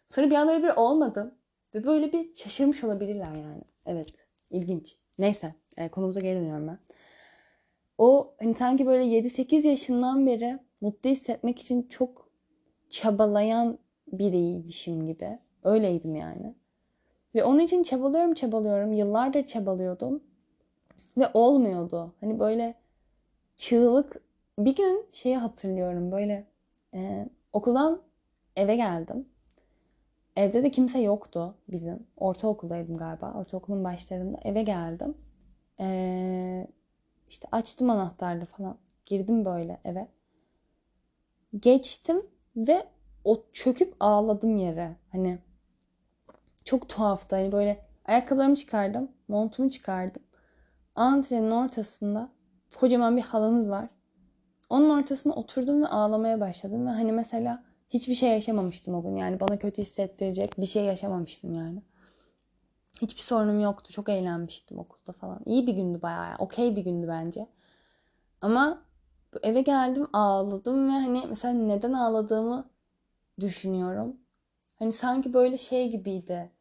Sonra 0.09 0.29
bir 0.29 0.35
anda 0.35 0.53
öyle 0.53 0.63
bir 0.63 0.75
olmadım. 0.75 1.33
Ve 1.75 1.85
böyle 1.85 2.11
bir 2.11 2.35
şaşırmış 2.35 2.83
olabilirler 2.83 3.31
yani. 3.31 3.61
Evet. 3.85 4.13
ilginç. 4.49 4.97
Neyse. 5.19 5.55
E, 5.77 5.89
konumuza 5.89 6.19
geri 6.19 6.39
dönüyorum 6.39 6.67
ben 6.67 6.79
o 7.99 8.33
hani 8.39 8.55
sanki 8.55 8.85
böyle 8.85 9.03
7-8 9.03 9.67
yaşından 9.67 10.27
beri 10.27 10.59
mutlu 10.81 11.09
hissetmek 11.09 11.59
için 11.59 11.87
çok 11.89 12.29
çabalayan 12.89 13.79
biriymişim 14.11 15.07
gibi. 15.07 15.39
Öyleydim 15.63 16.15
yani. 16.15 16.55
Ve 17.35 17.43
onun 17.43 17.59
için 17.59 17.83
çabalıyorum 17.83 18.33
çabalıyorum. 18.33 18.93
Yıllardır 18.93 19.47
çabalıyordum. 19.47 20.23
Ve 21.17 21.25
olmuyordu. 21.33 22.13
Hani 22.19 22.39
böyle 22.39 22.75
çığlık. 23.57 24.21
Bir 24.59 24.75
gün 24.75 25.05
şeyi 25.11 25.37
hatırlıyorum 25.37 26.11
böyle 26.11 26.47
e, 26.93 27.29
okuldan 27.53 28.01
eve 28.55 28.75
geldim. 28.75 29.29
Evde 30.35 30.63
de 30.63 30.71
kimse 30.71 30.99
yoktu 30.99 31.55
bizim. 31.69 32.07
Ortaokuldaydım 32.17 32.97
galiba. 32.97 33.33
Ortaokulun 33.33 33.83
başlarında 33.83 34.39
eve 34.43 34.63
geldim. 34.63 35.17
Ee, 35.79 36.67
işte 37.29 37.47
açtım 37.51 37.89
anahtarlı 37.89 38.45
falan. 38.45 38.77
Girdim 39.05 39.45
böyle 39.45 39.79
eve. 39.83 40.07
Geçtim 41.59 42.25
ve 42.55 42.87
o 43.23 43.43
çöküp 43.53 43.95
ağladım 43.99 44.57
yere. 44.57 44.95
Hani 45.11 45.39
çok 46.65 46.89
tuhaftı. 46.89 47.35
Hani 47.35 47.51
böyle 47.51 47.85
ayakkabılarımı 48.05 48.55
çıkardım. 48.55 49.11
Montumu 49.27 49.69
çıkardım. 49.69 50.21
Antrenin 50.95 51.51
ortasında 51.51 52.29
kocaman 52.75 53.17
bir 53.17 53.21
halınız 53.21 53.69
var. 53.69 53.89
Onun 54.69 54.89
ortasına 54.89 55.33
oturdum 55.33 55.81
ve 55.81 55.87
ağlamaya 55.87 56.39
başladım. 56.39 56.87
Ve 56.87 56.89
hani 56.89 57.11
mesela 57.11 57.63
hiçbir 57.89 58.15
şey 58.15 58.29
yaşamamıştım 58.29 58.95
o 58.95 59.03
gün. 59.03 59.15
Yani 59.15 59.39
bana 59.39 59.59
kötü 59.59 59.81
hissettirecek 59.81 60.57
bir 60.57 60.65
şey 60.65 60.83
yaşamamıştım 60.83 61.53
yani. 61.53 61.81
Hiçbir 63.01 63.21
sorunum 63.21 63.59
yoktu. 63.59 63.93
Çok 63.93 64.09
eğlenmiştim 64.09 64.79
okulda 64.79 65.11
falan. 65.11 65.39
İyi 65.45 65.67
bir 65.67 65.73
gündü 65.73 66.01
bayağı. 66.01 66.35
Okey 66.39 66.75
bir 66.75 66.83
gündü 66.83 67.07
bence. 67.07 67.47
Ama 68.41 68.81
eve 69.43 69.61
geldim 69.61 70.07
ağladım 70.13 70.87
ve 70.87 70.91
hani 70.91 71.23
mesela 71.29 71.53
neden 71.53 71.93
ağladığımı 71.93 72.69
düşünüyorum. 73.39 74.17
Hani 74.75 74.91
sanki 74.91 75.33
böyle 75.33 75.57
şey 75.57 75.91
gibiydi. 75.91 76.51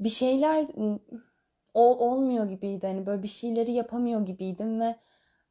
Bir 0.00 0.08
şeyler 0.08 0.66
ol, 1.74 1.98
olmuyor 1.98 2.44
gibiydi. 2.48 2.86
Hani 2.86 3.06
böyle 3.06 3.22
bir 3.22 3.28
şeyleri 3.28 3.72
yapamıyor 3.72 4.26
gibiydim 4.26 4.80
ve 4.80 4.96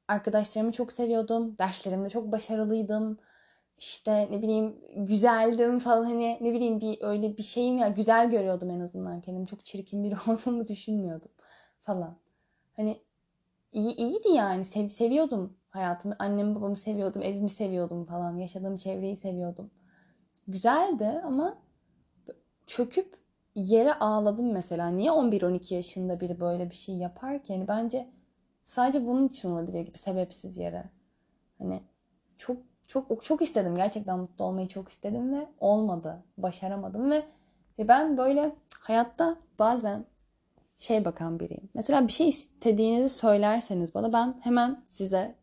arkadaşlarımı 0.07 0.71
çok 0.71 0.91
seviyordum. 0.91 1.57
Derslerimde 1.57 2.09
çok 2.09 2.31
başarılıydım. 2.31 3.19
İşte 3.77 4.27
ne 4.31 4.41
bileyim 4.41 4.75
güzeldim 4.95 5.79
falan 5.79 6.05
hani 6.05 6.37
ne 6.41 6.53
bileyim 6.53 6.81
bir 6.81 6.97
öyle 7.01 7.37
bir 7.37 7.43
şeyim 7.43 7.77
ya 7.77 7.87
güzel 7.87 8.29
görüyordum 8.29 8.69
en 8.69 8.79
azından 8.79 9.21
kendimi. 9.21 9.47
Çok 9.47 9.65
çirkin 9.65 10.03
biri 10.03 10.15
olduğumu 10.27 10.67
düşünmüyordum 10.67 11.31
falan. 11.81 12.17
Hani 12.75 13.01
iyi, 13.71 13.95
iyiydi 13.95 14.29
yani. 14.29 14.65
Sev, 14.65 14.89
seviyordum 14.89 15.57
hayatımı. 15.69 16.15
Annemi 16.19 16.55
babamı 16.55 16.75
seviyordum. 16.75 17.21
Evimi 17.21 17.49
seviyordum 17.49 18.05
falan. 18.05 18.37
Yaşadığım 18.37 18.77
çevreyi 18.77 19.17
seviyordum. 19.17 19.71
Güzeldi 20.47 21.21
ama 21.25 21.57
çöküp 22.67 23.17
yere 23.55 23.93
ağladım 23.93 24.51
mesela. 24.51 24.87
Niye 24.87 25.11
11-12 25.11 25.73
yaşında 25.73 26.19
biri 26.19 26.39
böyle 26.39 26.69
bir 26.69 26.75
şey 26.75 26.95
yapar 26.95 27.43
ki? 27.43 27.53
Yani 27.53 27.67
bence 27.67 28.09
sadece 28.65 29.07
bunun 29.07 29.27
için 29.27 29.51
olabilir 29.51 29.81
gibi 29.81 29.97
sebepsiz 29.97 30.57
yere. 30.57 30.83
Hani 31.57 31.83
çok 32.37 32.57
çok 32.87 33.23
çok 33.23 33.41
istedim. 33.41 33.75
Gerçekten 33.75 34.19
mutlu 34.19 34.45
olmayı 34.45 34.67
çok 34.67 34.89
istedim 34.89 35.33
ve 35.33 35.47
olmadı. 35.59 36.23
Başaramadım 36.37 37.11
ve, 37.11 37.23
ben 37.79 38.17
böyle 38.17 38.55
hayatta 38.79 39.37
bazen 39.59 40.05
şey 40.77 41.05
bakan 41.05 41.39
biriyim. 41.39 41.69
Mesela 41.73 42.07
bir 42.07 42.11
şey 42.11 42.29
istediğinizi 42.29 43.09
söylerseniz 43.09 43.95
bana 43.95 44.13
ben 44.13 44.35
hemen 44.39 44.83
size 44.87 45.35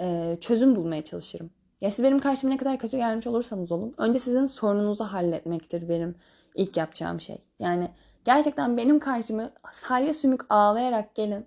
e, 0.00 0.36
çözüm 0.40 0.76
bulmaya 0.76 1.04
çalışırım. 1.04 1.50
Ya 1.80 1.90
siz 1.90 2.04
benim 2.04 2.18
karşıma 2.18 2.52
ne 2.52 2.58
kadar 2.58 2.78
kötü 2.78 2.96
gelmiş 2.96 3.26
olursanız 3.26 3.72
olun. 3.72 3.94
Önce 3.98 4.18
sizin 4.18 4.46
sorununuzu 4.46 5.04
halletmektir 5.04 5.88
benim 5.88 6.14
ilk 6.54 6.76
yapacağım 6.76 7.20
şey. 7.20 7.38
Yani 7.58 7.90
gerçekten 8.24 8.76
benim 8.76 8.98
karşıma 8.98 9.50
salya 9.72 10.14
sümük 10.14 10.40
ağlayarak 10.48 11.14
gelin. 11.14 11.46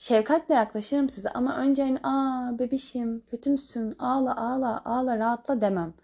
Şefkatle 0.00 0.54
yaklaşırım 0.54 1.08
size 1.08 1.28
ama 1.28 1.56
önce 1.56 1.82
hani 1.82 1.98
aa 2.02 2.58
bebişim 2.58 3.24
kötü 3.26 3.50
müsün 3.50 3.96
ağla 3.98 4.36
ağla 4.36 4.82
ağla 4.84 5.18
rahatla 5.18 5.60
demem. 5.60 5.94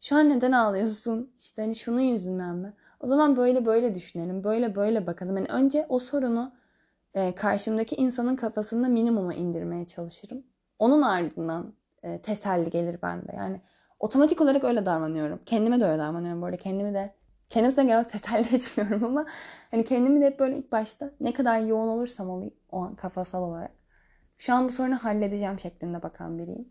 Şu 0.00 0.16
an 0.16 0.30
neden 0.30 0.52
ağlıyorsun? 0.52 1.32
İşte 1.38 1.62
hani 1.62 1.74
şunun 1.74 2.00
yüzünden 2.00 2.56
mi? 2.56 2.72
O 3.00 3.06
zaman 3.06 3.36
böyle 3.36 3.66
böyle 3.66 3.94
düşünelim. 3.94 4.44
Böyle 4.44 4.74
böyle 4.74 5.06
bakalım. 5.06 5.36
Yani 5.36 5.48
önce 5.48 5.86
o 5.88 5.98
sorunu 5.98 6.52
e, 7.14 7.34
karşımdaki 7.34 7.96
insanın 7.96 8.36
kafasında 8.36 8.88
minimuma 8.88 9.34
indirmeye 9.34 9.86
çalışırım. 9.86 10.42
Onun 10.78 11.02
ardından 11.02 11.74
e, 12.02 12.22
teselli 12.22 12.70
gelir 12.70 13.02
bende. 13.02 13.32
Yani 13.36 13.60
otomatik 14.00 14.40
olarak 14.40 14.64
öyle 14.64 14.86
davranıyorum. 14.86 15.40
Kendime 15.46 15.80
de 15.80 15.84
öyle 15.84 15.98
davranıyorum 15.98 16.42
bu 16.42 16.46
arada. 16.46 16.56
Kendimi 16.56 16.94
de 16.94 17.14
kendimse 17.50 17.82
genel 17.82 18.04
teselli 18.04 18.54
etmiyorum 18.56 19.04
ama 19.04 19.26
hani 19.70 19.84
kendimi 19.84 20.20
de 20.20 20.26
hep 20.26 20.40
böyle 20.40 20.58
ilk 20.58 20.72
başta 20.72 21.10
ne 21.20 21.32
kadar 21.32 21.60
yoğun 21.60 21.88
olursam 21.88 22.30
olayım 22.30 22.54
o 22.72 22.78
an 22.78 22.94
kafasal 22.94 23.42
olarak. 23.42 23.70
Şu 24.38 24.54
an 24.54 24.68
bu 24.68 24.72
sorunu 24.72 24.96
halledeceğim 24.96 25.58
şeklinde 25.58 26.02
bakan 26.02 26.38
biriyim. 26.38 26.68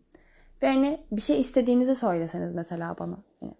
Ve 0.62 0.66
hani 0.68 1.06
bir 1.12 1.20
şey 1.20 1.40
istediğinizi 1.40 1.94
söyleseniz 1.94 2.54
mesela 2.54 2.98
bana. 2.98 3.18
Yani, 3.42 3.54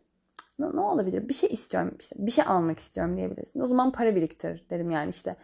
ne, 0.59 0.77
ne 0.77 0.81
olabilir? 0.81 1.29
Bir 1.29 1.35
şey 1.35 1.49
istiyorum 1.53 1.97
işte. 2.01 2.17
Bir 2.19 2.31
şey 2.31 2.45
almak 2.47 2.79
istiyorum 2.79 3.17
diyebilirsin. 3.17 3.61
O 3.61 3.67
zaman 3.67 3.93
para 3.93 4.15
biriktir 4.15 4.67
derim 4.71 4.91
yani 4.91 5.11
işte. 5.11 5.37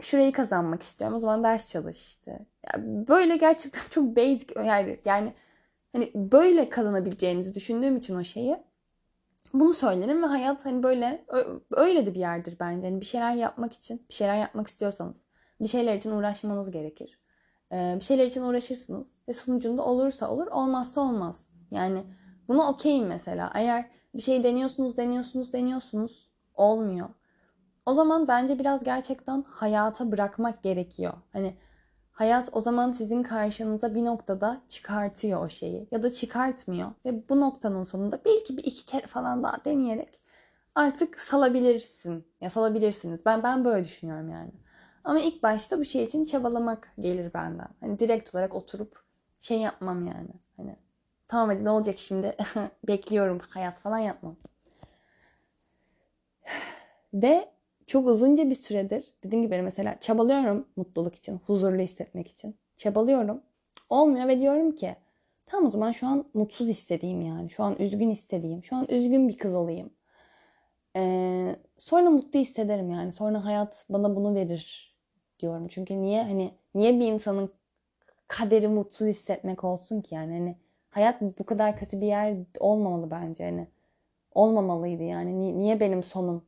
Şurayı 0.00 0.32
kazanmak 0.32 0.82
istiyorum. 0.82 1.16
O 1.16 1.20
zaman 1.20 1.44
ders 1.44 1.68
çalış 1.68 2.06
işte. 2.06 2.46
Yani 2.74 3.08
böyle 3.08 3.36
gerçekten 3.36 3.80
çok 3.90 4.16
basic 4.16 4.46
yani, 4.56 5.00
yani 5.04 5.34
hani 5.92 6.12
böyle 6.14 6.68
kazanabileceğinizi 6.68 7.54
düşündüğüm 7.54 7.96
için 7.96 8.16
o 8.16 8.24
şeyi 8.24 8.56
bunu 9.54 9.74
söylerim 9.74 10.22
ve 10.22 10.26
hayat 10.26 10.64
hani 10.64 10.82
böyle 10.82 11.24
öyle 11.70 12.06
de 12.06 12.14
bir 12.14 12.20
yerdir 12.20 12.56
bence. 12.60 12.86
Hani 12.86 13.00
bir 13.00 13.06
şeyler 13.06 13.34
yapmak 13.34 13.72
için, 13.72 14.06
bir 14.08 14.14
şeyler 14.14 14.36
yapmak 14.36 14.68
istiyorsanız 14.68 15.26
bir 15.60 15.68
şeyler 15.68 15.96
için 15.96 16.10
uğraşmanız 16.10 16.70
gerekir. 16.70 17.18
Ee, 17.72 17.96
bir 17.96 18.04
şeyler 18.04 18.26
için 18.26 18.42
uğraşırsınız 18.42 19.06
ve 19.28 19.32
sonucunda 19.32 19.84
olursa 19.84 20.30
olur, 20.30 20.46
olmazsa 20.46 21.00
olmaz. 21.00 21.48
Yani 21.70 22.04
bunu 22.48 22.68
okeyim 22.68 23.06
mesela. 23.06 23.50
Eğer 23.54 23.90
bir 24.14 24.22
şey 24.22 24.44
deniyorsunuz, 24.44 24.96
deniyorsunuz, 24.96 25.52
deniyorsunuz, 25.52 26.30
olmuyor. 26.54 27.08
O 27.86 27.94
zaman 27.94 28.28
bence 28.28 28.58
biraz 28.58 28.84
gerçekten 28.84 29.44
hayata 29.48 30.12
bırakmak 30.12 30.62
gerekiyor. 30.62 31.12
Hani 31.32 31.56
hayat 32.16 32.48
o 32.52 32.60
zaman 32.60 32.92
sizin 32.92 33.22
karşınıza 33.22 33.94
bir 33.94 34.04
noktada 34.04 34.60
çıkartıyor 34.68 35.44
o 35.44 35.48
şeyi 35.48 35.88
ya 35.90 36.02
da 36.02 36.12
çıkartmıyor 36.12 36.90
ve 37.04 37.28
bu 37.28 37.40
noktanın 37.40 37.84
sonunda 37.84 38.20
belki 38.24 38.56
bir 38.56 38.64
iki 38.64 38.86
kere 38.86 39.06
falan 39.06 39.42
daha 39.42 39.64
deneyerek 39.64 40.20
artık 40.74 41.20
salabilirsin 41.20 42.26
ya 42.40 42.50
salabilirsiniz. 42.50 43.26
Ben 43.26 43.42
ben 43.42 43.64
böyle 43.64 43.84
düşünüyorum 43.84 44.30
yani. 44.30 44.50
Ama 45.04 45.20
ilk 45.20 45.42
başta 45.42 45.78
bu 45.78 45.84
şey 45.84 46.04
için 46.04 46.24
çabalamak 46.24 46.92
gelir 46.98 47.34
benden. 47.34 47.68
Hani 47.80 47.98
direkt 47.98 48.34
olarak 48.34 48.54
oturup 48.54 49.04
şey 49.40 49.60
yapmam 49.60 50.06
yani. 50.06 50.30
Hani 50.56 50.76
tamam 51.28 51.48
hadi 51.48 51.64
ne 51.64 51.70
olacak 51.70 51.98
şimdi 51.98 52.36
bekliyorum 52.88 53.40
hayat 53.50 53.80
falan 53.80 53.98
yapmam. 53.98 54.36
Ve 57.14 57.55
çok 57.86 58.08
uzunca 58.08 58.50
bir 58.50 58.54
süredir 58.54 59.04
dediğim 59.24 59.44
gibi 59.44 59.62
mesela 59.62 60.00
çabalıyorum 60.00 60.68
mutluluk 60.76 61.14
için, 61.14 61.40
huzurlu 61.46 61.82
hissetmek 61.82 62.28
için. 62.28 62.56
Çabalıyorum. 62.76 63.42
Olmuyor 63.90 64.28
ve 64.28 64.40
diyorum 64.40 64.72
ki 64.72 64.96
tamam 65.46 65.66
o 65.66 65.70
zaman 65.70 65.92
şu 65.92 66.06
an 66.06 66.24
mutsuz 66.34 66.68
istediğim 66.68 67.20
yani. 67.20 67.50
Şu 67.50 67.64
an 67.64 67.76
üzgün 67.78 68.10
istediğim. 68.10 68.64
Şu 68.64 68.76
an 68.76 68.86
üzgün 68.88 69.28
bir 69.28 69.38
kız 69.38 69.54
olayım. 69.54 69.90
Ee, 70.96 71.56
sonra 71.78 72.10
mutlu 72.10 72.40
hissederim 72.40 72.90
yani. 72.90 73.12
Sonra 73.12 73.44
hayat 73.44 73.86
bana 73.90 74.16
bunu 74.16 74.34
verir 74.34 74.94
diyorum. 75.40 75.68
Çünkü 75.68 76.02
niye 76.02 76.22
hani 76.22 76.54
niye 76.74 77.00
bir 77.00 77.06
insanın 77.06 77.50
kaderi 78.28 78.68
mutsuz 78.68 79.08
hissetmek 79.08 79.64
olsun 79.64 80.00
ki 80.00 80.14
yani 80.14 80.32
hani 80.32 80.56
hayat 80.90 81.22
bu 81.38 81.44
kadar 81.44 81.76
kötü 81.76 82.00
bir 82.00 82.06
yer 82.06 82.36
olmamalı 82.60 83.10
bence 83.10 83.44
hani 83.44 83.68
olmamalıydı 84.34 85.02
yani 85.02 85.58
niye 85.58 85.80
benim 85.80 86.02
sonum 86.02 86.44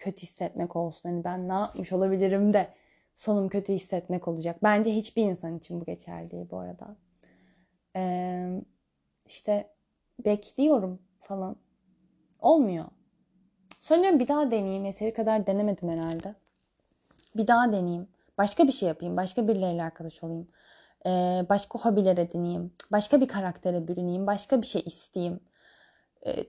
kötü 0.00 0.22
hissetmek 0.22 0.76
olsun 0.76 1.08
hani 1.08 1.24
ben 1.24 1.48
ne 1.48 1.52
yapmış 1.52 1.92
olabilirim 1.92 2.52
de 2.52 2.68
sonum 3.16 3.48
kötü 3.48 3.72
hissetmek 3.72 4.28
olacak 4.28 4.56
bence 4.62 4.94
hiçbir 4.94 5.22
insan 5.22 5.58
için 5.58 5.80
bu 5.80 5.84
geçerli 5.84 6.30
değil 6.30 6.46
bu 6.50 6.58
arada 6.58 6.96
ee, 7.96 8.62
işte 9.26 9.70
bekliyorum 10.24 11.02
falan 11.20 11.56
olmuyor 12.38 12.84
sonra 13.80 14.18
bir 14.18 14.28
daha 14.28 14.50
deneyeyim 14.50 14.84
yeteri 14.84 15.12
kadar 15.12 15.46
denemedim 15.46 15.88
herhalde 15.88 16.34
bir 17.36 17.46
daha 17.46 17.72
deneyeyim 17.72 18.08
Başka 18.40 18.66
bir 18.66 18.72
şey 18.72 18.88
yapayım. 18.88 19.16
Başka 19.16 19.48
birileriyle 19.48 19.82
arkadaş 19.82 20.22
olayım. 20.22 20.48
Ee, 21.06 21.46
başka 21.48 21.78
hobiler 21.78 22.16
edineyim. 22.16 22.72
Başka 22.92 23.20
bir 23.20 23.28
karaktere 23.28 23.88
bürüneyim. 23.88 24.26
Başka 24.26 24.62
bir 24.62 24.66
şey 24.66 24.82
isteyeyim. 24.86 25.40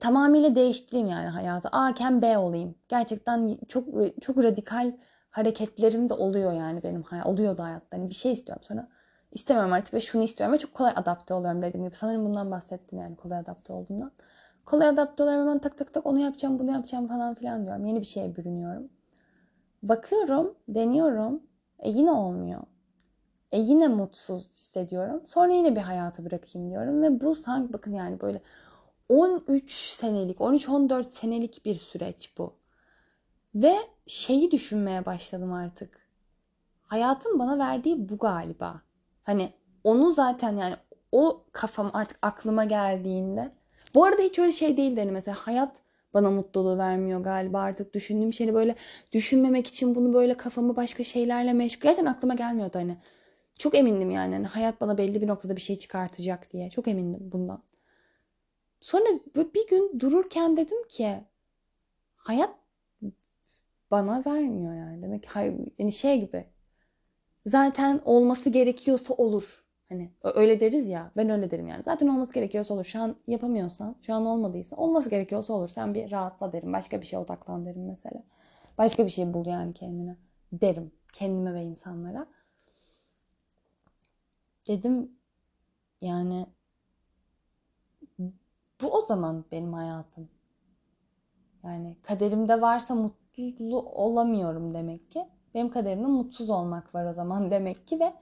Tamamıyla 0.00 0.54
değiştireyim 0.54 1.08
yani 1.08 1.28
hayatı. 1.28 1.68
A 1.68 1.90
iken 1.90 2.22
B 2.22 2.38
olayım. 2.38 2.74
Gerçekten 2.88 3.58
çok 3.68 3.88
çok 4.20 4.38
radikal 4.38 4.92
hareketlerim 5.30 6.10
de 6.10 6.14
oluyor 6.14 6.52
yani 6.52 6.82
benim 6.82 7.02
hayat 7.02 7.26
oluyor 7.26 7.58
da 7.58 7.64
hayatta. 7.64 7.96
Hani 7.96 8.08
bir 8.08 8.14
şey 8.14 8.32
istiyorum 8.32 8.62
sonra 8.68 8.88
istemiyorum 9.32 9.72
artık 9.72 9.94
ve 9.94 10.00
şunu 10.00 10.22
istiyorum 10.22 10.54
ve 10.54 10.58
çok 10.58 10.74
kolay 10.74 10.92
adapte 10.96 11.34
oluyorum 11.34 11.62
dediğim 11.62 11.86
gibi. 11.86 11.96
Sanırım 11.96 12.24
bundan 12.24 12.50
bahsettim 12.50 12.98
yani 12.98 13.16
kolay 13.16 13.38
adapte 13.38 13.72
olduğumdan. 13.72 14.12
Kolay 14.64 14.88
adapte 14.88 15.22
oluyorum 15.22 15.42
hemen 15.42 15.58
tak 15.58 15.78
tak 15.78 15.94
tak 15.94 16.06
onu 16.06 16.18
yapacağım 16.18 16.58
bunu 16.58 16.70
yapacağım 16.70 17.08
falan 17.08 17.34
filan 17.34 17.64
diyorum. 17.64 17.86
Yeni 17.86 18.00
bir 18.00 18.06
şeye 18.06 18.36
bürünüyorum. 18.36 18.88
Bakıyorum, 19.82 20.54
deniyorum 20.68 21.42
e 21.78 21.90
yine 21.90 22.10
olmuyor. 22.10 22.62
E 23.52 23.60
yine 23.60 23.88
mutsuz 23.88 24.48
hissediyorum. 24.48 25.22
Sonra 25.26 25.52
yine 25.52 25.76
bir 25.76 25.80
hayatı 25.80 26.24
bırakayım 26.24 26.70
diyorum. 26.70 27.02
Ve 27.02 27.20
bu 27.20 27.34
sanki 27.34 27.72
bakın 27.72 27.92
yani 27.92 28.20
böyle 28.20 28.42
13 29.12 29.72
senelik, 29.72 30.38
13-14 30.38 31.10
senelik 31.10 31.64
bir 31.64 31.74
süreç 31.74 32.30
bu. 32.38 32.54
Ve 33.54 33.74
şeyi 34.06 34.50
düşünmeye 34.50 35.06
başladım 35.06 35.52
artık. 35.52 36.08
Hayatın 36.82 37.38
bana 37.38 37.58
verdiği 37.58 38.08
bu 38.08 38.18
galiba. 38.18 38.82
Hani 39.22 39.52
onu 39.84 40.10
zaten 40.10 40.56
yani 40.56 40.76
o 41.12 41.44
kafam 41.52 41.90
artık 41.92 42.18
aklıma 42.22 42.64
geldiğinde. 42.64 43.52
Bu 43.94 44.04
arada 44.04 44.22
hiç 44.22 44.38
öyle 44.38 44.52
şey 44.52 44.76
değil 44.76 44.96
hani 44.96 45.10
mesela 45.10 45.36
hayat 45.38 45.76
bana 46.14 46.30
mutluluğu 46.30 46.78
vermiyor 46.78 47.20
galiba 47.20 47.60
artık 47.60 47.94
düşündüğüm 47.94 48.32
şeyi 48.32 48.54
böyle 48.54 48.74
düşünmemek 49.12 49.66
için 49.66 49.94
bunu 49.94 50.14
böyle 50.14 50.36
kafamı 50.36 50.76
başka 50.76 51.04
şeylerle 51.04 51.52
meşgul. 51.52 51.82
Gerçekten 51.82 52.12
aklıma 52.12 52.34
gelmiyordu 52.34 52.78
hani. 52.78 52.96
Çok 53.58 53.74
emindim 53.74 54.10
yani. 54.10 54.34
yani 54.34 54.46
hayat 54.46 54.80
bana 54.80 54.98
belli 54.98 55.22
bir 55.22 55.26
noktada 55.26 55.56
bir 55.56 55.60
şey 55.60 55.78
çıkartacak 55.78 56.52
diye. 56.52 56.70
Çok 56.70 56.88
emindim 56.88 57.32
bundan. 57.32 57.71
Sonra 58.82 59.04
bir 59.36 59.68
gün 59.68 60.00
dururken 60.00 60.56
dedim 60.56 60.88
ki 60.88 61.24
hayat 62.16 62.54
bana 63.90 64.22
vermiyor 64.26 64.74
yani. 64.74 65.02
Demek 65.02 65.22
ki 65.22 65.28
yani 65.78 65.92
şey 65.92 66.20
gibi. 66.20 66.46
Zaten 67.46 68.00
olması 68.04 68.50
gerekiyorsa 68.50 69.14
olur. 69.14 69.64
Hani 69.88 70.12
öyle 70.22 70.60
deriz 70.60 70.88
ya. 70.88 71.12
Ben 71.16 71.30
öyle 71.30 71.50
derim 71.50 71.68
yani. 71.68 71.82
Zaten 71.84 72.08
olması 72.08 72.34
gerekiyorsa 72.34 72.74
olur. 72.74 72.84
Şu 72.84 73.00
an 73.00 73.16
yapamıyorsan, 73.26 73.96
şu 74.02 74.14
an 74.14 74.26
olmadıysa 74.26 74.76
olması 74.76 75.10
gerekiyorsa 75.10 75.52
olur. 75.52 75.68
Sen 75.68 75.94
bir 75.94 76.10
rahatla 76.10 76.52
derim. 76.52 76.72
Başka 76.72 77.00
bir 77.00 77.06
şeye 77.06 77.18
odaklan 77.18 77.66
derim 77.66 77.86
mesela. 77.86 78.22
Başka 78.78 79.06
bir 79.06 79.10
şey 79.10 79.34
bul 79.34 79.46
yani 79.46 79.74
kendine. 79.74 80.16
Derim 80.52 80.92
kendime 81.12 81.54
ve 81.54 81.62
insanlara. 81.62 82.26
Dedim 84.68 85.12
yani 86.00 86.46
bu 88.82 88.90
o 88.90 89.06
zaman 89.06 89.44
benim 89.52 89.72
hayatım. 89.72 90.28
Yani 91.64 91.96
kaderimde 92.02 92.60
varsa 92.60 92.94
mutlu 92.94 93.82
olamıyorum 93.82 94.74
demek 94.74 95.10
ki. 95.10 95.28
Benim 95.54 95.70
kaderimde 95.70 96.06
mutsuz 96.06 96.50
olmak 96.50 96.94
var 96.94 97.04
o 97.04 97.12
zaman 97.12 97.50
demek 97.50 97.88
ki 97.88 98.00
ve 98.00 98.14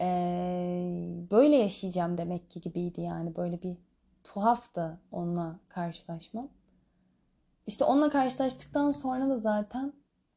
ee, 0.00 1.26
böyle 1.30 1.56
yaşayacağım 1.56 2.18
demek 2.18 2.50
ki 2.50 2.60
gibiydi 2.60 3.00
yani 3.00 3.36
böyle 3.36 3.62
bir 3.62 3.76
tuhaftı 4.24 5.00
onunla 5.12 5.60
karşılaşmam. 5.68 6.48
İşte 7.66 7.84
onunla 7.84 8.10
karşılaştıktan 8.10 8.90
sonra 8.90 9.28
da 9.28 9.38
zaten 9.38 9.92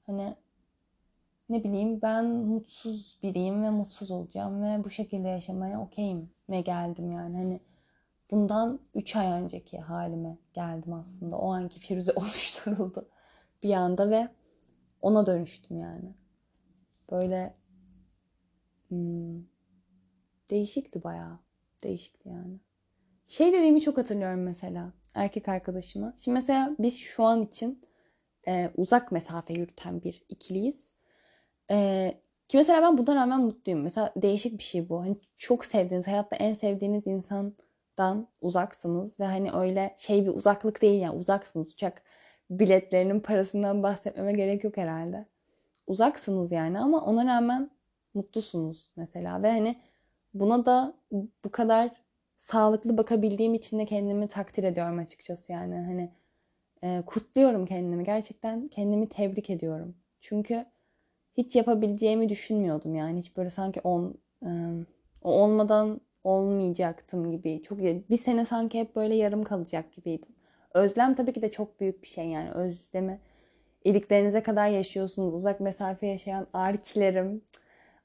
hani 0.05 0.35
ne 1.49 1.63
bileyim 1.63 2.01
ben 2.01 2.25
mutsuz 2.25 3.19
biriyim 3.23 3.63
ve 3.63 3.69
mutsuz 3.69 4.11
olacağım 4.11 4.63
ve 4.63 4.83
bu 4.83 4.89
şekilde 4.89 5.27
yaşamaya 5.27 5.81
okeyim 5.81 6.29
me 6.47 6.61
geldim 6.61 7.11
yani 7.11 7.37
hani 7.37 7.59
bundan 8.31 8.79
3 8.95 9.15
ay 9.15 9.27
önceki 9.27 9.79
halime 9.79 10.37
geldim 10.53 10.93
aslında. 10.93 11.37
O 11.37 11.51
anki 11.51 11.79
Firuze 11.79 12.11
oluşturuldu 12.15 13.09
bir 13.63 13.73
anda 13.73 14.09
ve 14.09 14.29
ona 15.01 15.25
dönüştüm 15.25 15.79
yani. 15.79 16.13
Böyle 17.11 17.55
hmm, 18.89 19.43
değişikti 20.49 21.03
bayağı. 21.03 21.39
Değişikti 21.83 22.29
yani. 22.29 22.59
Şey 23.27 23.53
dediğimi 23.53 23.81
çok 23.81 23.97
hatırlıyorum 23.97 24.43
mesela 24.43 24.93
erkek 25.13 25.49
arkadaşıma. 25.49 26.13
Şimdi 26.17 26.33
mesela 26.33 26.75
biz 26.79 26.99
şu 26.99 27.23
an 27.23 27.43
için 27.43 27.81
e, 28.47 28.71
uzak 28.75 29.11
mesafe 29.11 29.53
yürüten 29.53 30.03
bir 30.03 30.23
ikiliyiz. 30.29 30.89
Ee, 31.71 32.21
ki 32.47 32.57
mesela 32.57 32.81
ben 32.81 32.97
buna 32.97 33.15
rağmen 33.15 33.39
mutluyum. 33.39 33.81
Mesela 33.81 34.13
değişik 34.15 34.57
bir 34.57 34.63
şey 34.63 34.89
bu. 34.89 35.01
Hani 35.01 35.17
çok 35.37 35.65
sevdiğiniz, 35.65 36.07
hayatta 36.07 36.35
en 36.35 36.53
sevdiğiniz 36.53 37.07
insandan 37.99 38.27
uzaksınız 38.41 39.19
ve 39.19 39.25
hani 39.25 39.51
öyle 39.51 39.95
şey 39.97 40.25
bir 40.25 40.29
uzaklık 40.29 40.81
değil 40.81 41.01
yani 41.01 41.19
uzaksınız. 41.19 41.73
Uçak 41.73 42.03
biletlerinin 42.49 43.19
parasından 43.19 43.83
bahsetmeme 43.83 44.31
gerek 44.31 44.63
yok 44.63 44.77
herhalde. 44.77 45.25
Uzaksınız 45.87 46.51
yani 46.51 46.79
ama 46.79 47.01
ona 47.01 47.25
rağmen 47.25 47.69
mutlusunuz 48.13 48.91
mesela 48.95 49.43
ve 49.43 49.51
hani 49.51 49.75
buna 50.33 50.65
da 50.65 50.93
bu 51.43 51.51
kadar 51.51 51.91
sağlıklı 52.37 52.97
bakabildiğim 52.97 53.53
için 53.53 53.79
de 53.79 53.85
kendimi 53.85 54.27
takdir 54.27 54.63
ediyorum 54.63 54.99
açıkçası 54.99 55.51
yani 55.51 55.75
hani 55.75 56.11
e, 56.83 57.03
kutluyorum 57.05 57.65
kendimi 57.65 58.03
gerçekten 58.03 58.67
kendimi 58.67 59.09
tebrik 59.09 59.49
ediyorum 59.49 59.95
çünkü 60.21 60.65
hiç 61.37 61.55
yapabileceğimi 61.55 62.29
düşünmüyordum 62.29 62.95
yani. 62.95 63.19
Hiç 63.19 63.37
böyle 63.37 63.49
sanki 63.49 63.81
on, 63.81 64.15
e, 64.45 64.49
o 65.23 65.31
olmadan 65.31 66.01
olmayacaktım 66.23 67.31
gibi. 67.31 67.61
Çok 67.63 67.79
bir 67.79 68.17
sene 68.17 68.45
sanki 68.45 68.79
hep 68.79 68.95
böyle 68.95 69.15
yarım 69.15 69.43
kalacak 69.43 69.93
gibiydim. 69.93 70.29
Özlem 70.73 71.15
tabii 71.15 71.33
ki 71.33 71.41
de 71.41 71.51
çok 71.51 71.79
büyük 71.79 72.01
bir 72.01 72.07
şey 72.07 72.25
yani. 72.25 72.51
Özlemi 72.51 73.19
iliklerinize 73.83 74.43
kadar 74.43 74.67
yaşıyorsunuz. 74.67 75.33
Uzak 75.33 75.59
mesafe 75.59 76.07
yaşayan 76.07 76.47
arkilerim, 76.53 77.41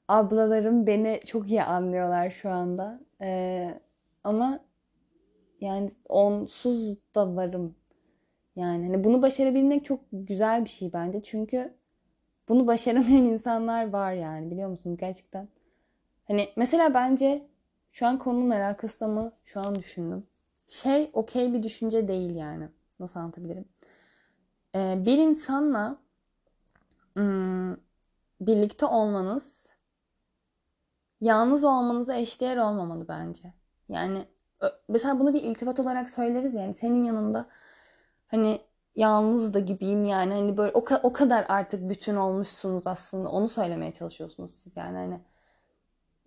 ablalarım 0.07 0.87
beni 0.87 1.19
çok 1.25 1.49
iyi 1.49 1.63
anlıyorlar 1.63 2.29
şu 2.29 2.49
anda. 2.49 2.99
Ee, 3.21 3.79
ama 4.23 4.59
yani 5.61 5.89
onsuz 6.09 6.97
da 7.15 7.35
varım. 7.35 7.75
Yani 8.55 8.85
hani 8.85 9.03
bunu 9.03 9.21
başarabilmek 9.21 9.85
çok 9.85 9.99
güzel 10.11 10.63
bir 10.65 10.69
şey 10.69 10.93
bence. 10.93 11.23
Çünkü 11.23 11.73
bunu 12.49 12.67
başaramayan 12.67 13.25
insanlar 13.25 13.89
var 13.89 14.13
yani 14.13 14.51
biliyor 14.51 14.69
musunuz 14.69 14.97
gerçekten. 14.97 15.47
Hani 16.27 16.49
mesela 16.55 16.93
bence 16.93 17.47
şu 17.95 18.07
an 18.07 18.17
konunun 18.17 18.49
alakası 18.49 19.07
mı 19.07 19.31
şu 19.45 19.59
an 19.59 19.75
düşündüm. 19.75 20.27
Şey 20.67 21.09
okey 21.13 21.53
bir 21.53 21.63
düşünce 21.63 22.07
değil 22.07 22.35
yani. 22.35 22.69
Nasıl 22.99 23.19
anlatabilirim? 23.19 23.65
Ee, 24.75 25.03
bir 25.05 25.17
insanla 25.17 25.97
ım, 27.17 27.77
birlikte 28.41 28.85
olmanız 28.85 29.67
yalnız 31.21 31.63
olmanıza 31.63 32.15
eşdeğer 32.15 32.57
olmamalı 32.57 33.07
bence. 33.07 33.53
Yani 33.89 34.25
mesela 34.89 35.19
bunu 35.19 35.33
bir 35.33 35.43
iltifat 35.43 35.79
olarak 35.79 36.09
söyleriz 36.09 36.53
yani 36.53 36.73
senin 36.73 37.03
yanında 37.03 37.47
hani 38.27 38.61
yalnız 38.95 39.53
da 39.53 39.59
gibiyim 39.59 40.03
yani 40.03 40.33
hani 40.33 40.57
böyle 40.57 40.71
o, 40.71 40.85
o 41.03 41.13
kadar 41.13 41.45
artık 41.49 41.89
bütün 41.89 42.15
olmuşsunuz 42.15 42.87
aslında 42.87 43.29
onu 43.29 43.49
söylemeye 43.49 43.93
çalışıyorsunuz 43.93 44.51
siz 44.51 44.77
yani 44.77 44.97
hani 44.97 45.19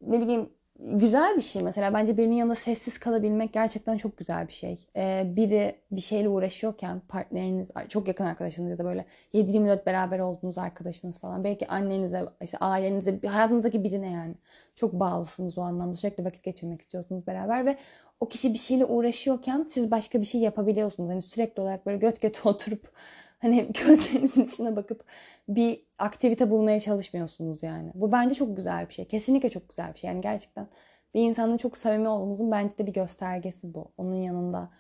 ne 0.01 0.21
bileyim 0.21 0.58
güzel 0.79 1.37
bir 1.37 1.43
şey 1.43 1.63
mesela 1.63 1.95
bence 1.95 2.17
birinin 2.17 2.37
yanında 2.37 2.55
sessiz 2.55 2.99
kalabilmek 2.99 3.53
gerçekten 3.53 3.97
çok 3.97 4.17
güzel 4.19 4.49
bir 4.49 4.53
şey. 4.53 4.87
Ee, 4.97 5.33
biri 5.37 5.77
bir 5.91 6.01
şeyle 6.01 6.29
uğraşıyorken 6.29 7.01
partneriniz 7.09 7.71
çok 7.89 8.09
yakın 8.09 8.25
arkadaşınız 8.25 8.71
ya 8.71 8.79
da 8.79 8.85
böyle 8.85 9.05
7-24 9.35 9.87
beraber 9.87 10.19
olduğunuz 10.19 10.59
arkadaşınız 10.59 11.19
falan 11.19 11.45
belki 11.45 11.69
annenize 11.69 12.25
işte 12.43 12.59
ailenize 12.59 13.21
hayatınızdaki 13.27 13.85
birine 13.85 14.11
yani 14.11 14.35
çok 14.75 14.93
bağlısınız 14.93 15.59
o 15.59 15.63
anlamda 15.63 15.97
sürekli 15.97 16.25
vakit 16.25 16.43
geçirmek 16.43 16.81
istiyorsunuz 16.81 17.27
beraber 17.27 17.67
ve 17.67 17.77
o 18.21 18.29
kişi 18.29 18.53
bir 18.53 18.59
şeyle 18.59 18.85
uğraşıyorken 18.85 19.67
siz 19.69 19.91
başka 19.91 20.21
bir 20.21 20.27
şey 20.27 20.41
yapabiliyorsunuz. 20.41 21.11
Hani 21.11 21.23
sürekli 21.23 21.61
olarak 21.61 21.87
böyle 21.87 21.99
göt 21.99 22.21
göt 22.21 22.41
oturup 22.47 22.93
hani 23.39 23.73
gözlerinizin 23.87 24.45
içine 24.45 24.77
bakıp 24.77 25.05
bir 25.49 25.85
aktivite 25.99 26.51
bulmaya 26.51 26.81
çalışmıyorsunuz 26.81 27.63
yani. 27.63 27.91
Bu 27.95 28.13
bence 28.13 28.35
çok 28.35 28.57
güzel 28.57 28.89
bir 28.89 28.95
şey. 28.95 29.05
Kesinlikle 29.05 29.51
çok 29.51 29.69
güzel 29.69 29.95
bir 29.95 29.99
şey. 29.99 30.11
Yani 30.11 30.21
gerçekten 30.21 30.69
bir 31.15 31.21
insanın 31.21 31.57
çok 31.57 31.77
samimi 31.77 32.09
olduğunuzun 32.09 32.51
bence 32.51 32.79
de 32.79 32.87
bir 32.87 32.93
göstergesi 32.93 33.75
bu. 33.75 33.93
Onun 33.99 34.15
yanında 34.15 34.71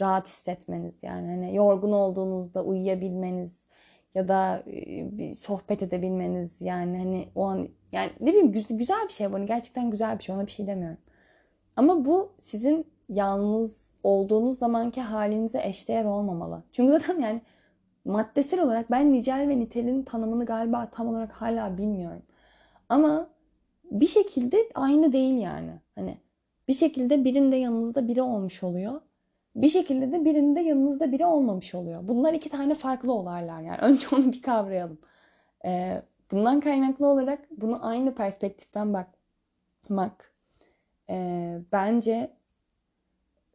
rahat 0.00 0.26
hissetmeniz 0.26 0.94
yani 1.02 1.26
hani 1.26 1.56
yorgun 1.56 1.92
olduğunuzda 1.92 2.64
uyuyabilmeniz 2.64 3.58
ya 4.14 4.28
da 4.28 4.62
bir 5.12 5.34
sohbet 5.34 5.82
edebilmeniz 5.82 6.60
yani 6.60 6.98
hani 6.98 7.28
o 7.34 7.44
an 7.44 7.68
yani 7.92 8.10
ne 8.20 8.28
bileyim 8.30 8.52
güzel 8.52 9.08
bir 9.08 9.12
şey 9.12 9.32
bu. 9.32 9.46
Gerçekten 9.46 9.90
güzel 9.90 10.18
bir 10.18 10.24
şey. 10.24 10.34
Ona 10.34 10.46
bir 10.46 10.50
şey 10.50 10.66
demiyorum. 10.66 10.98
Ama 11.76 12.04
bu 12.04 12.32
sizin 12.40 12.86
yalnız 13.08 13.92
olduğunuz 14.02 14.58
zamanki 14.58 15.00
halinize 15.00 15.60
eşdeğer 15.62 16.04
olmamalı. 16.04 16.62
Çünkü 16.72 16.92
zaten 16.92 17.18
yani 17.20 17.42
maddesel 18.06 18.60
olarak 18.60 18.90
ben 18.90 19.12
nicel 19.12 19.48
ve 19.48 19.58
nitelin 19.58 20.02
tanımını 20.02 20.46
galiba 20.46 20.88
tam 20.92 21.08
olarak 21.08 21.32
hala 21.32 21.78
bilmiyorum. 21.78 22.22
Ama 22.88 23.28
bir 23.90 24.06
şekilde 24.06 24.56
aynı 24.74 25.12
değil 25.12 25.38
yani. 25.38 25.80
Hani 25.94 26.18
bir 26.68 26.74
şekilde 26.74 27.24
birinde 27.24 27.56
yanınızda 27.56 28.08
biri 28.08 28.22
olmuş 28.22 28.62
oluyor. 28.62 29.00
Bir 29.56 29.68
şekilde 29.68 30.12
de 30.12 30.24
birinde 30.24 30.60
yanınızda 30.60 31.12
biri 31.12 31.26
olmamış 31.26 31.74
oluyor. 31.74 32.08
Bunlar 32.08 32.32
iki 32.32 32.48
tane 32.48 32.74
farklı 32.74 33.12
olaylar 33.12 33.60
yani. 33.60 33.78
Önce 33.82 34.06
onu 34.16 34.32
bir 34.32 34.42
kavrayalım. 34.42 34.98
Ee, 35.64 36.02
bundan 36.30 36.60
kaynaklı 36.60 37.06
olarak 37.06 37.38
bunu 37.50 37.86
aynı 37.86 38.14
perspektiften 38.14 38.94
bakmak 38.94 40.32
e, 41.10 41.58
bence 41.72 42.36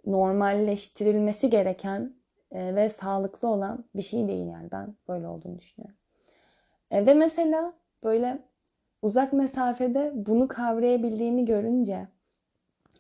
normalleştirilmesi 0.06 1.50
gereken 1.50 2.21
e, 2.52 2.76
ve 2.76 2.90
sağlıklı 2.90 3.48
olan 3.48 3.86
bir 3.96 4.02
şey 4.02 4.28
değil 4.28 4.48
yani 4.48 4.72
ben 4.72 4.96
böyle 5.08 5.28
olduğunu 5.28 5.60
düşünüyorum. 5.60 5.98
E, 6.92 7.06
ve 7.06 7.14
mesela 7.14 7.74
böyle 8.04 8.40
uzak 9.02 9.34
mesafede 9.34 10.12
bunu 10.16 10.48
kavrayabildiğimi 10.48 11.46
görünce 11.46 12.08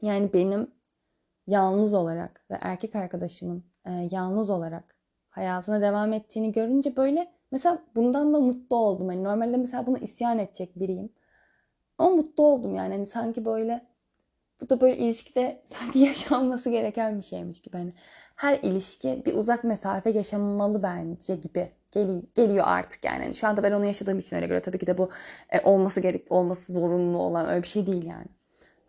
yani 0.02 0.34
benim 0.34 0.72
yalnız 1.48 1.94
olarak 1.94 2.46
ve 2.52 2.58
erkek 2.62 2.96
arkadaşımın 2.96 3.64
e, 3.86 4.08
yalnız 4.12 4.50
olarak 4.50 4.96
hayatına 5.30 5.82
devam 5.82 6.14
ettiğini 6.14 6.52
görünce 6.52 6.96
böyle 6.96 7.32
mesela 7.52 7.82
bundan 7.96 8.34
da 8.34 8.40
mutlu 8.40 8.76
oldum. 8.76 9.12
Yani 9.12 9.24
normalde 9.24 9.58
mesela 9.58 9.88
bunu 9.88 9.98
isyan 9.98 10.40
edecek 10.40 10.80
biriyim. 10.80 11.10
Ama 11.98 12.16
mutlu 12.16 12.44
oldum 12.44 12.76
yani. 12.76 12.94
Hani 12.94 13.06
sanki 13.06 13.46
böyle 13.46 13.88
bu 14.62 14.70
da 14.70 14.82
böyle 14.82 14.98
ilişkide 14.98 15.64
sanki 15.74 16.00
yaşanması 16.00 16.70
gereken 16.70 17.18
bir 17.18 17.24
şeymiş 17.24 17.62
gibi. 17.62 17.78
Hani 17.78 17.94
her 18.42 18.60
ilişki 18.62 19.24
bir 19.26 19.34
uzak 19.34 19.64
mesafe 19.64 20.10
yaşanmalı 20.10 20.84
bence 20.84 21.36
gibi 21.36 21.72
geliyor 22.36 22.64
artık 22.68 23.06
yani. 23.06 23.24
yani. 23.24 23.36
Şu 23.36 23.48
anda 23.48 23.64
ben 23.64 23.72
onu 23.72 23.86
yaşadığım 23.86 24.20
için 24.20 24.36
öyle 24.36 24.48
göre 24.48 24.62
tabii 24.62 24.78
ki 24.80 24.88
de 24.88 24.98
bu 24.98 25.10
e, 25.50 25.62
olması 25.62 26.00
gerek 26.00 26.32
olması 26.32 26.74
zorunlu 26.74 27.18
olan 27.18 27.50
öyle 27.50 27.64
bir 27.64 27.68
şey 27.68 27.88
değil 27.88 28.10
yani. 28.10 28.26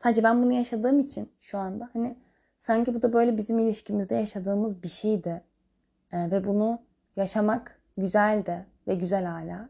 Sadece 0.02 0.22
ben 0.22 0.42
bunu 0.42 0.52
yaşadığım 0.52 0.98
için 0.98 1.32
şu 1.40 1.58
anda 1.58 1.90
hani 1.92 2.16
sanki 2.60 2.94
bu 2.94 3.02
da 3.02 3.12
böyle 3.12 3.36
bizim 3.36 3.58
ilişkimizde 3.58 4.14
yaşadığımız 4.14 4.82
bir 4.82 4.88
şeydi. 4.88 5.42
E, 6.12 6.30
ve 6.30 6.44
bunu 6.44 6.78
yaşamak 7.16 7.80
güzeldi 7.96 8.66
ve 8.88 8.94
güzel 8.94 9.24
hala. 9.24 9.68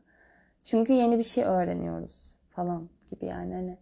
Çünkü 0.65 0.93
yeni 0.93 1.19
bir 1.19 1.23
şey 1.23 1.45
öğreniyoruz 1.45 2.37
falan 2.51 2.89
gibi 3.11 3.27
yani 3.27 3.55
hani 3.55 3.79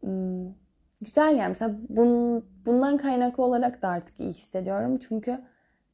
hmm, 0.00 0.61
güzel 1.02 1.36
yani. 1.36 1.48
Mesela 1.48 1.76
bun, 1.88 2.44
bundan 2.66 2.96
kaynaklı 2.96 3.44
olarak 3.44 3.82
da 3.82 3.88
artık 3.88 4.20
iyi 4.20 4.32
hissediyorum. 4.32 4.98
Çünkü 5.08 5.40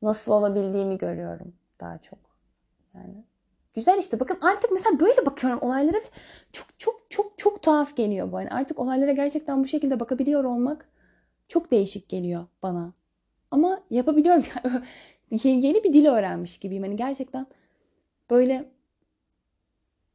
nasıl 0.03 0.33
olabildiğimi 0.33 0.99
görüyorum 0.99 1.55
daha 1.81 1.99
çok. 1.99 2.19
Yani 2.95 3.25
güzel 3.75 3.99
işte. 3.99 4.21
Bakın 4.21 4.39
artık 4.43 4.71
mesela 4.73 5.01
böyle 5.01 5.27
bakıyorum 5.27 5.59
olaylara 5.63 5.99
çok 6.53 6.67
çok 6.79 7.11
çok 7.11 7.39
çok 7.39 7.63
tuhaf 7.63 7.97
geliyor 7.97 8.33
bu. 8.33 8.39
Yani 8.39 8.51
artık 8.51 8.79
olaylara 8.79 9.13
gerçekten 9.13 9.65
bu 9.65 9.69
şekilde 9.69 10.01
bakabiliyor 10.01 10.45
olmak 10.45 10.89
çok 11.49 11.71
değişik 11.71 12.09
geliyor 12.09 12.47
bana. 12.63 12.93
Ama 13.51 13.81
yapabiliyorum. 13.91 14.45
Yeni 15.31 15.85
bir 15.85 15.93
dil 15.93 16.07
öğrenmiş 16.07 16.59
gibiyim. 16.59 16.83
Hani 16.83 16.97
gerçekten 16.97 17.47
böyle 18.31 18.71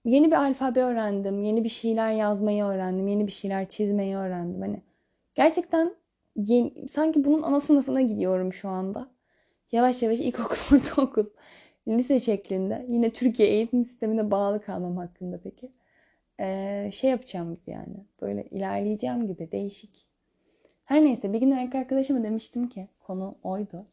yeni 0.06 0.28
bir 0.28 0.36
alfabe 0.36 0.80
öğrendim. 0.82 1.44
Yeni 1.44 1.64
bir 1.64 1.70
şeyler 1.70 2.12
yazmayı 2.12 2.64
öğrendim. 2.64 3.08
Yeni 3.08 3.28
bir 3.28 3.32
şeyler 3.32 3.70
çizmeyi 3.70 4.16
öğrendim. 4.16 4.62
Hani 4.62 4.82
gerçekten 5.36 5.96
yeni, 6.36 6.88
sanki 6.90 7.24
bunun 7.24 7.44
ana 7.44 7.62
sınıfına 7.62 8.02
gidiyorum 8.02 8.54
şu 8.54 8.70
anda. 8.70 9.08
Yavaş 9.72 10.04
yavaş 10.04 10.20
ilkokul, 10.20 10.76
ortaokul, 10.76 11.26
lise 11.88 12.20
şeklinde. 12.20 12.86
Yine 12.90 13.10
Türkiye 13.10 13.50
eğitim 13.50 13.84
sistemine 13.84 14.32
bağlı 14.32 14.62
kalmam 14.62 14.98
hakkında 14.98 15.40
peki. 15.44 15.72
Ee, 16.40 16.90
şey 16.94 17.10
yapacağım 17.10 17.56
gibi 17.56 17.72
yani. 17.72 18.06
Böyle 18.22 18.44
ilerleyeceğim 18.44 19.28
gibi 19.28 19.52
değişik. 19.52 20.08
Her 20.86 21.04
neyse 21.06 21.34
bir 21.34 21.40
gün 21.40 21.52
erkek 21.52 21.76
arkadaşıma 21.76 22.24
demiştim 22.24 22.70
ki 22.70 22.88
konu 23.00 23.36
oydu. 23.44 23.86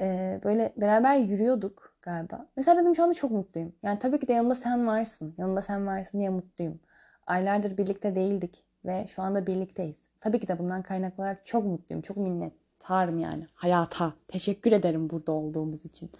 Ee, 0.00 0.40
böyle 0.44 0.72
beraber 0.76 1.16
yürüyorduk 1.16 1.87
galiba. 2.08 2.46
Mesela 2.56 2.82
dedim 2.82 2.94
şu 2.94 3.02
anda 3.02 3.14
çok 3.14 3.30
mutluyum. 3.30 3.72
Yani 3.82 3.98
tabii 3.98 4.20
ki 4.20 4.28
de 4.28 4.32
yanımda 4.32 4.54
sen 4.54 4.86
varsın. 4.86 5.34
Yanımda 5.38 5.62
sen 5.62 5.86
varsın 5.86 6.18
diye 6.18 6.30
mutluyum. 6.30 6.80
Aylardır 7.26 7.76
birlikte 7.76 8.14
değildik 8.14 8.64
ve 8.84 9.06
şu 9.06 9.22
anda 9.22 9.46
birlikteyiz. 9.46 9.96
Tabii 10.20 10.40
ki 10.40 10.48
de 10.48 10.58
bundan 10.58 10.82
kaynaklı 10.82 11.22
olarak 11.22 11.46
çok 11.46 11.64
mutluyum. 11.64 12.02
Çok 12.02 12.16
minnettarım 12.16 13.18
yani 13.18 13.46
hayata. 13.54 14.12
Teşekkür 14.28 14.72
ederim 14.72 15.10
burada 15.10 15.32
olduğumuz 15.32 15.84
için. 15.84 16.10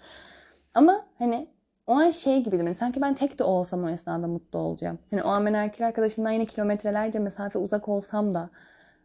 Ama 0.73 1.05
hani 1.19 1.47
o 1.87 1.93
an 1.93 2.09
şey 2.09 2.43
gibi 2.43 2.57
hani 2.57 2.75
sanki 2.75 3.01
ben 3.01 3.13
tek 3.13 3.39
de 3.39 3.43
olsam 3.43 3.83
o 3.83 3.89
esnada 3.89 4.27
mutlu 4.27 4.59
olacağım. 4.59 4.99
Hani 5.11 5.23
o 5.23 5.27
an 5.27 5.45
ben 5.45 5.53
erkek 5.53 5.81
arkadaşımdan 5.81 6.31
yine 6.31 6.45
kilometrelerce 6.45 7.19
mesafe 7.19 7.59
uzak 7.59 7.89
olsam 7.89 8.31
da 8.33 8.49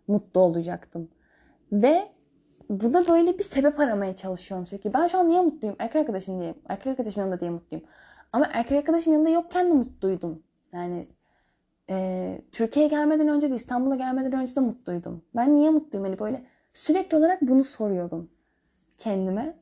mutlu 0.08 0.40
olacaktım. 0.40 1.08
Ve 1.72 2.08
buna 2.80 3.08
böyle 3.08 3.38
bir 3.38 3.44
sebep 3.44 3.80
aramaya 3.80 4.16
çalışıyorum 4.16 4.66
sürekli. 4.66 4.94
Ben 4.94 5.06
şu 5.06 5.18
an 5.18 5.28
niye 5.28 5.40
mutluyum? 5.40 5.76
Erkek 5.78 5.96
arkadaşım 5.96 6.40
diye. 6.40 6.54
Erkek 6.68 6.86
arkadaşım 6.86 7.20
yanında 7.20 7.40
diye 7.40 7.50
mutluyum. 7.50 7.86
Ama 8.32 8.48
erkek 8.52 8.78
arkadaşım 8.78 9.12
yanında 9.12 9.28
yokken 9.28 9.70
de 9.70 9.74
mutluydum. 9.74 10.42
Yani 10.72 11.08
e, 11.90 12.40
Türkiye'ye 12.52 12.90
gelmeden 12.90 13.28
önce 13.28 13.50
de 13.50 13.54
İstanbul'a 13.54 13.94
gelmeden 13.96 14.32
önce 14.32 14.56
de 14.56 14.60
mutluydum. 14.60 15.24
Ben 15.36 15.56
niye 15.56 15.70
mutluyum? 15.70 16.06
Hani 16.06 16.18
böyle 16.18 16.44
sürekli 16.72 17.16
olarak 17.16 17.42
bunu 17.42 17.64
soruyordum 17.64 18.30
kendime. 18.98 19.56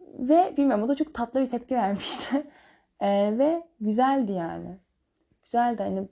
Ve 0.00 0.54
bilmiyorum 0.56 0.84
o 0.84 0.88
da 0.88 0.94
çok 0.96 1.14
tatlı 1.14 1.40
bir 1.40 1.48
tepki 1.50 1.74
vermişti. 1.74 2.46
e, 3.00 3.38
ve 3.38 3.62
güzeldi 3.80 4.32
yani. 4.32 4.78
Güzeldi 5.42 5.82
hani 5.82 6.08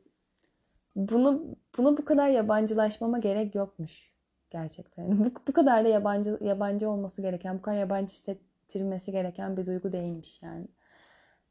bunu 0.96 1.42
bunu 1.78 1.96
bu 1.96 2.04
kadar 2.04 2.28
yabancılaşmama 2.28 3.18
gerek 3.18 3.54
yokmuş 3.54 4.15
gerçekten. 4.56 5.24
Bu, 5.24 5.32
bu 5.48 5.52
kadar 5.52 5.84
da 5.84 5.88
yabancı 5.88 6.38
yabancı 6.40 6.90
olması 6.90 7.22
gereken, 7.22 7.58
bu 7.58 7.62
kadar 7.62 7.76
yabancı 7.76 8.12
hissettirmesi 8.12 9.12
gereken 9.12 9.56
bir 9.56 9.66
duygu 9.66 9.92
değilmiş 9.92 10.42
yani. 10.42 10.68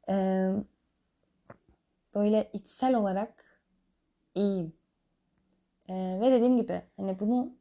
Ee, 0.08 0.52
böyle 2.14 2.50
içsel 2.52 2.94
olarak 2.94 3.44
iyiyim. 4.34 4.72
Ee, 5.88 6.18
ve 6.20 6.30
dediğim 6.30 6.56
gibi 6.56 6.82
hani 6.96 7.20
bunu 7.20 7.52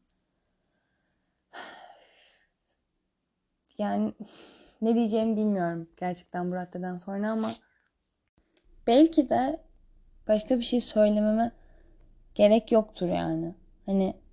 yani 3.78 4.14
ne 4.82 4.96
diyeceğimi 4.96 5.36
bilmiyorum 5.36 5.90
gerçekten 5.98 6.52
bu 6.52 6.56
raddeden 6.56 6.98
sonra 6.98 7.32
ama 7.32 7.52
belki 8.88 9.30
de 9.30 9.60
başka 10.28 10.58
bir 10.58 10.64
şey 10.64 10.82
söylememe 10.82 11.52
gerek 12.36 12.72
yoktur 12.72 13.08
yani. 13.08 13.56
Hani 13.86 14.25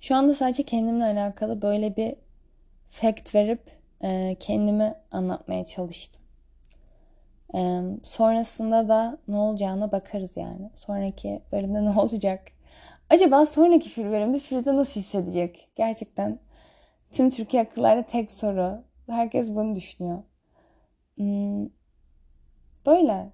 şu 0.00 0.16
anda 0.16 0.34
sadece 0.34 0.62
kendimle 0.62 1.04
alakalı 1.04 1.62
böyle 1.62 1.96
bir 1.96 2.14
fact 2.90 3.34
verip 3.34 3.60
kendimi 4.40 4.94
anlatmaya 5.10 5.66
çalıştım. 5.66 6.22
sonrasında 8.02 8.88
da 8.88 9.18
ne 9.28 9.36
olacağına 9.36 9.92
bakarız 9.92 10.36
yani. 10.36 10.70
Sonraki 10.74 11.42
bölümde 11.52 11.84
ne 11.84 12.00
olacak? 12.00 12.42
Acaba 13.10 13.46
sonraki 13.46 14.04
bölümde 14.04 14.38
Firuze 14.38 14.76
nasıl 14.76 15.00
hissedecek? 15.00 15.68
Gerçekten 15.76 16.38
tüm 17.12 17.30
Türkiye 17.30 17.62
akıllarda 17.62 18.02
tek 18.02 18.32
soru. 18.32 18.84
Herkes 19.06 19.48
bunu 19.48 19.76
düşünüyor. 19.76 20.22
Hmm, 21.16 21.68
böyle. 22.86 23.32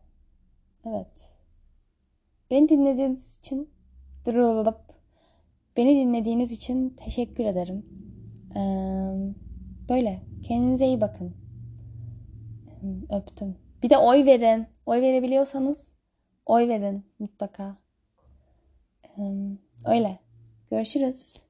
Evet. 0.84 1.34
Beni 2.50 2.68
dinlediğiniz 2.68 3.38
için 3.38 3.70
Beni 5.80 6.00
dinlediğiniz 6.00 6.52
için 6.52 6.90
teşekkür 6.90 7.44
ederim. 7.44 7.86
böyle. 9.88 10.22
Kendinize 10.42 10.86
iyi 10.86 11.00
bakın. 11.00 11.34
Öptüm. 13.10 13.56
Bir 13.82 13.90
de 13.90 13.98
oy 13.98 14.24
verin. 14.24 14.66
Oy 14.86 15.00
verebiliyorsanız 15.00 15.88
oy 16.46 16.68
verin 16.68 17.04
mutlaka. 17.18 17.76
öyle. 19.86 20.18
Görüşürüz. 20.70 21.42